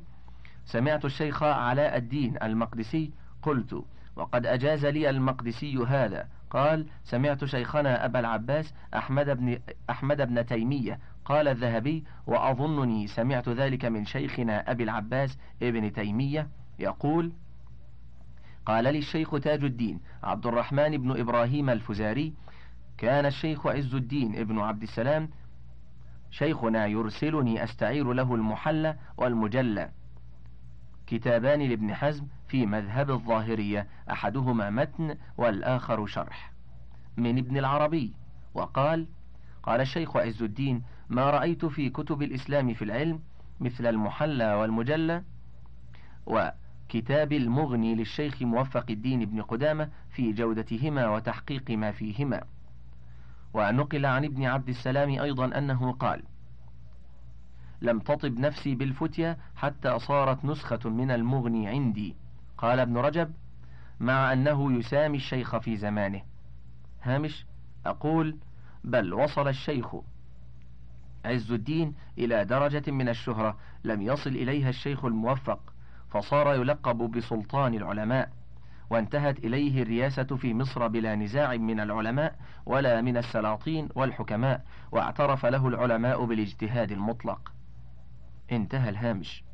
سمعت 0.64 1.04
الشيخ 1.04 1.42
علاء 1.42 1.96
الدين 1.96 2.42
المقدسي 2.42 3.10
قلت 3.42 3.84
وقد 4.16 4.46
أجاز 4.46 4.86
لي 4.86 5.10
المقدسي 5.10 5.76
هذا. 5.76 6.28
قال 6.50 6.86
سمعت 7.04 7.44
شيخنا 7.44 8.04
أبا 8.04 8.20
العباس 8.20 8.74
أحمد 8.94 9.30
بن, 9.30 9.58
أحمد 9.90 10.22
بن 10.22 10.46
تيمية 10.46 10.98
قال 11.30 11.48
الذهبي 11.48 12.04
وأظنني 12.26 13.06
سمعت 13.06 13.48
ذلك 13.48 13.84
من 13.84 14.04
شيخنا 14.04 14.70
أبي 14.70 14.82
العباس 14.82 15.38
ابن 15.62 15.92
تيمية 15.92 16.48
يقول 16.78 17.32
قال 18.66 18.84
لي 18.84 18.98
الشيخ 18.98 19.30
تاج 19.30 19.64
الدين 19.64 20.00
عبد 20.22 20.46
الرحمن 20.46 20.96
بن 20.96 21.20
إبراهيم 21.20 21.70
الفزاري 21.70 22.34
كان 22.98 23.26
الشيخ 23.26 23.66
عز 23.66 23.94
الدين 23.94 24.36
ابن 24.36 24.58
عبد 24.58 24.82
السلام 24.82 25.28
شيخنا 26.30 26.86
يرسلني 26.86 27.64
أستعير 27.64 28.12
له 28.12 28.34
المحلى 28.34 28.96
والمجلى 29.16 29.90
كتابان 31.06 31.62
لابن 31.62 31.94
حزم 31.94 32.26
في 32.48 32.66
مذهب 32.66 33.10
الظاهرية 33.10 33.86
أحدهما 34.10 34.70
متن 34.70 35.16
والآخر 35.38 36.06
شرح. 36.06 36.52
من 37.16 37.38
ابن 37.38 37.56
العربي. 37.56 38.12
وقال 38.54 39.06
قال 39.62 39.80
الشيخ 39.80 40.16
عز 40.16 40.42
الدين 40.42 40.82
ما 41.10 41.30
رأيت 41.30 41.64
في 41.64 41.90
كتب 41.90 42.22
الإسلام 42.22 42.74
في 42.74 42.84
العلم 42.84 43.20
مثل 43.60 43.86
المحلى 43.86 44.54
والمجلى 44.54 45.22
وكتاب 46.26 47.32
المغني 47.32 47.94
للشيخ 47.94 48.42
موفق 48.42 48.84
الدين 48.90 49.24
بن 49.24 49.42
قدامة 49.42 49.88
في 50.10 50.32
جودتهما 50.32 51.08
وتحقيق 51.08 51.70
ما 51.70 51.92
فيهما. 51.92 52.42
ونقل 53.54 54.06
عن 54.06 54.24
ابن 54.24 54.44
عبد 54.44 54.68
السلام 54.68 55.10
أيضا 55.10 55.58
أنه 55.58 55.92
قال 55.92 56.22
لم 57.82 57.98
تطب 57.98 58.38
نفسي 58.38 58.74
بالفتية 58.74 59.38
حتى 59.56 59.98
صارت 59.98 60.44
نسخة 60.44 60.90
من 60.90 61.10
المغني 61.10 61.68
عندي 61.68 62.16
قال 62.58 62.80
ابن 62.80 62.96
رجب 62.96 63.32
مع 64.00 64.32
أنه 64.32 64.72
يسامي 64.72 65.16
الشيخ 65.16 65.56
في 65.56 65.76
زمانه. 65.76 66.22
هامش 67.02 67.46
أقول 67.86 68.36
بل 68.84 69.14
وصل 69.14 69.48
الشيخ 69.48 69.96
عز 71.24 71.52
الدين 71.52 71.94
إلى 72.18 72.44
درجة 72.44 72.90
من 72.90 73.08
الشهرة 73.08 73.56
لم 73.84 74.02
يصل 74.02 74.30
إليها 74.30 74.68
الشيخ 74.68 75.04
الموفق 75.04 75.72
فصار 76.10 76.54
يلقب 76.54 76.96
بسلطان 76.96 77.74
العلماء 77.74 78.30
وانتهت 78.90 79.38
إليه 79.38 79.82
الرياسة 79.82 80.22
في 80.24 80.54
مصر 80.54 80.88
بلا 80.88 81.14
نزاع 81.14 81.56
من 81.56 81.80
العلماء 81.80 82.38
ولا 82.66 83.00
من 83.00 83.16
السلاطين 83.16 83.88
والحكماء 83.94 84.64
واعترف 84.92 85.46
له 85.46 85.68
العلماء 85.68 86.24
بالاجتهاد 86.24 86.92
المطلق. 86.92 87.52
انتهى 88.52 88.88
الهامش. 88.88 89.44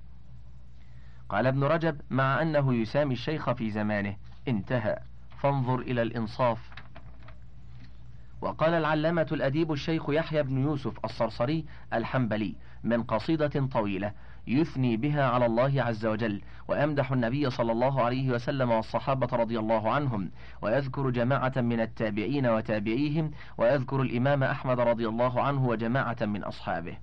قال 1.29 1.47
ابن 1.47 1.65
رجب 1.65 2.01
مع 2.11 2.43
أنه 2.43 2.75
يسامي 2.75 3.15
الشيخ 3.15 3.51
في 3.51 3.71
زمانه 3.71 4.17
انتهى. 4.49 4.99
فانظر 5.39 5.79
إلى 5.79 6.03
الإنصاف. 6.03 6.71
وقال 8.41 8.75
العلامة 8.75 9.27
الأديب 9.33 9.73
الشيخ 9.73 10.11
يحيى 10.11 10.43
بن 10.43 10.59
يوسف 10.59 11.05
الصرصري 11.05 11.65
الحنبلي 11.93 12.55
من 12.85 13.03
قصيدة 13.03 13.67
طويلة 13.73 14.13
يثني 14.47 14.97
بها 14.97 15.25
على 15.29 15.47
الله 15.47 15.83
عز 15.83 16.07
وجل 16.07 16.43
ويمدح 16.69 17.13
النبي 17.13 17.51
صلى 17.51 17.73
الله 17.73 18.03
عليه 18.03 18.31
وسلم 18.31 18.71
والصحابة 18.71 19.37
رضي 19.37 19.59
الله 19.59 19.91
عنهم 19.91 20.31
ويذكر 20.63 21.11
جماعة 21.11 21.53
من 21.57 21.81
التابعين 21.81 22.47
وتابعيهم 22.47 23.31
ويذكر 23.59 24.03
الإمام 24.03 24.43
أحمد 24.43 24.81
رضي 24.81 25.09
الله 25.09 25.43
عنه 25.43 25.67
وجماعة 25.67 26.17
من 26.21 26.45
أصحابه. 26.45 26.97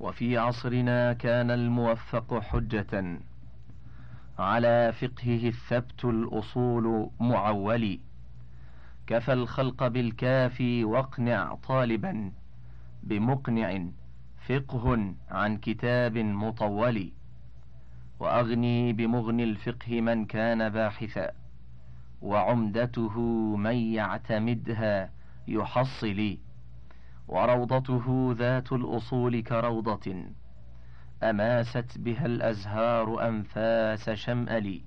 وفي 0.00 0.38
عصرنا 0.38 1.12
كان 1.12 1.50
الموفق 1.50 2.38
حجة. 2.38 3.20
على 4.38 4.92
فقهه 4.92 5.48
الثبت 5.48 6.04
الأصول 6.04 7.10
معولي. 7.20 8.00
كفى 9.12 9.32
الخلق 9.32 9.86
بالكافي 9.86 10.84
واقنع 10.84 11.54
طالبا 11.54 12.32
بمقنع 13.02 13.84
فقه 14.48 15.14
عن 15.30 15.56
كتاب 15.56 16.18
مطول 16.18 17.12
وأغني 18.20 18.92
بمغني 18.92 19.44
الفقه 19.44 20.00
من 20.00 20.24
كان 20.24 20.68
باحثا 20.68 21.30
وعمدته 22.22 23.20
من 23.56 23.76
يعتمدها 23.76 25.10
يحصلي 25.48 26.38
وروضته 27.28 28.34
ذات 28.38 28.72
الأصول 28.72 29.40
كروضة 29.40 30.14
أماست 31.22 31.98
بها 31.98 32.26
الأزهار 32.26 33.28
أنفاس 33.28 34.10
شمأل 34.10 34.80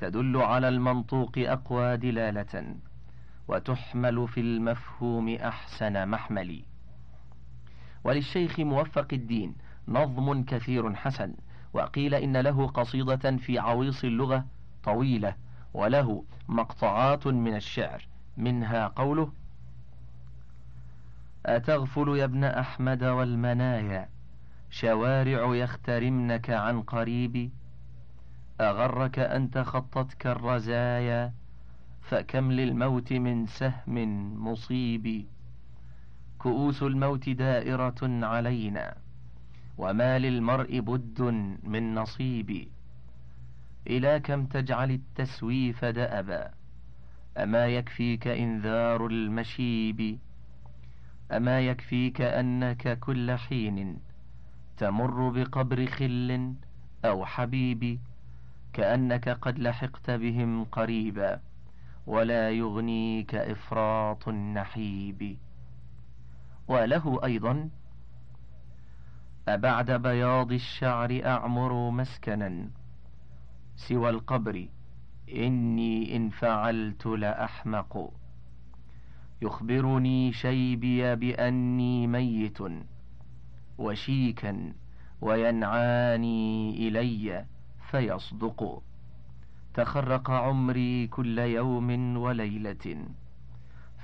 تدل 0.00 0.36
على 0.36 0.68
المنطوق 0.68 1.32
أقوى 1.38 1.96
دلالة 1.96 2.76
وتحمل 3.48 4.28
في 4.28 4.40
المفهوم 4.40 5.28
أحسن 5.28 6.08
محمل 6.08 6.62
وللشيخ 8.04 8.60
موفق 8.60 9.08
الدين 9.12 9.54
نظم 9.88 10.44
كثير 10.44 10.94
حسن 10.94 11.34
وقيل 11.72 12.14
إن 12.14 12.36
له 12.36 12.66
قصيدة 12.66 13.36
في 13.36 13.58
عويص 13.58 14.04
اللغة 14.04 14.46
طويلة 14.84 15.34
وله 15.74 16.24
مقطعات 16.48 17.26
من 17.26 17.56
الشعر 17.56 18.06
منها 18.36 18.86
قوله 18.86 19.32
أتغفل 21.46 22.08
يا 22.16 22.24
ابن 22.24 22.44
أحمد 22.44 23.04
والمنايا 23.04 24.08
شوارع 24.70 25.54
يخترمنك 25.54 26.50
عن 26.50 26.82
قريب 26.82 27.50
أغرك 28.60 29.18
أن 29.18 29.50
تخطتك 29.50 30.26
الرزايا 30.26 31.32
فكم 32.08 32.52
للموت 32.52 33.12
من 33.12 33.46
سهم 33.46 33.96
مصيب. 34.48 35.26
كؤوس 36.38 36.82
الموت 36.82 37.28
دائرة 37.28 38.00
علينا 38.02 38.94
وما 39.78 40.18
للمرء 40.18 40.80
بد 40.80 41.20
من 41.62 41.94
نصيب. 41.94 42.68
إلى 43.86 44.20
كم 44.20 44.46
تجعل 44.46 44.90
التسويف 44.90 45.84
دأبا؟ 45.84 46.50
أما 47.38 47.66
يكفيك 47.66 48.28
إنذار 48.28 49.06
المشيب؟ 49.06 50.18
أما 51.32 51.60
يكفيك 51.60 52.20
أنك 52.20 52.98
كل 52.98 53.32
حين 53.32 53.98
تمر 54.76 55.28
بقبر 55.28 55.86
خل 55.86 56.54
أو 57.04 57.26
حبيب 57.26 57.98
كأنك 58.72 59.28
قد 59.28 59.58
لحقت 59.58 60.10
بهم 60.10 60.64
قريبا. 60.64 61.40
ولا 62.06 62.50
يغنيك 62.50 63.34
إفراط 63.34 64.28
النحيب. 64.28 65.38
وله 66.68 67.20
أيضا 67.24 67.70
أبعد 69.48 69.90
بياض 69.90 70.52
الشعر 70.52 71.20
أعمر 71.24 71.90
مسكنا 71.90 72.70
سوى 73.76 74.10
القبر 74.10 74.68
إني 75.34 76.16
إن 76.16 76.30
فعلت 76.30 77.06
لأحمق. 77.06 78.12
يخبرني 79.42 80.32
شيبي 80.32 81.16
بأني 81.16 82.06
ميت 82.06 82.58
وشيكا 83.78 84.72
وينعاني 85.20 86.70
إلي 86.88 87.46
فيصدق. 87.90 88.82
تخرق 89.76 90.30
عمري 90.30 91.06
كل 91.06 91.38
يوم 91.38 92.16
وليلة 92.16 93.06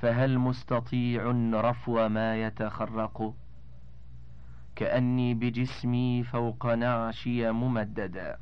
فهل 0.01 0.39
مستطيع 0.39 1.31
رفو 1.55 2.09
ما 2.09 2.43
يتخرق؟ 2.43 3.35
كأني 4.77 5.35
بجسمي 5.35 6.23
فوق 6.23 6.67
نعشي 6.67 7.51
ممددا 7.51 8.37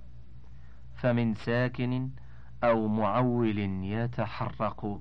فمن 0.97 1.35
ساكن 1.35 2.11
أو 2.65 2.89
معول 2.89 3.59
يتحرق. 3.85 5.01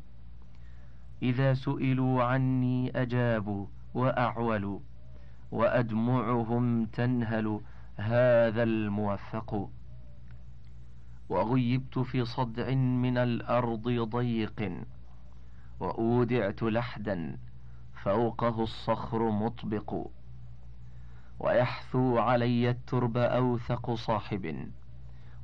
إذا 1.23 1.53
سئلوا 1.53 2.23
عني 2.23 3.01
أجابوا 3.01 3.65
وأعولوا 3.93 4.79
وأدمعهم 5.51 6.85
تنهل 6.85 7.61
هذا 7.97 8.63
الموفق. 8.63 9.69
وغيبت 11.29 11.99
في 11.99 12.25
صدع 12.25 12.73
من 12.75 13.17
الأرض 13.17 13.89
ضيق 13.89 14.71
وأودعت 15.79 16.63
لحدا 16.63 17.37
فوقه 18.03 18.63
الصخر 18.63 19.29
مطبق 19.29 20.07
ويحثو 21.39 22.17
علي 22.17 22.69
الترب 22.69 23.17
أوثق 23.17 23.93
صاحب 23.93 24.69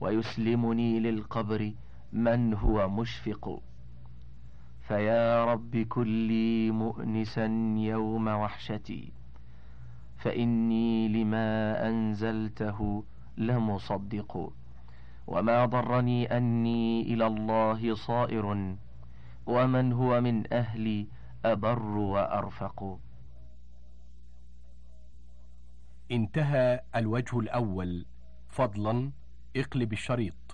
ويسلمني 0.01 0.99
للقبر 0.99 1.71
من 2.13 2.53
هو 2.53 2.89
مشفق 2.89 3.61
فيا 4.87 5.45
رب 5.45 5.77
كلي 5.77 6.71
مؤنسا 6.71 7.45
يوم 7.77 8.27
وحشتي 8.27 9.11
فإني 10.17 11.07
لما 11.07 11.87
أنزلته 11.89 13.03
لمصدق 13.37 14.53
وما 15.27 15.65
ضرني 15.65 16.37
أني 16.37 17.01
إلى 17.01 17.27
الله 17.27 17.95
صائر. 17.95 18.75
ومن 19.45 19.93
هو 19.93 20.21
من 20.21 20.53
أهلي 20.53 21.07
أبر 21.45 21.79
وأرفق. 21.83 22.99
انتهى 26.11 26.81
الوجه 26.95 27.39
الأول. 27.39 28.05
فضلا 28.49 29.11
اقلب 29.55 29.93
الشريط. 29.93 30.44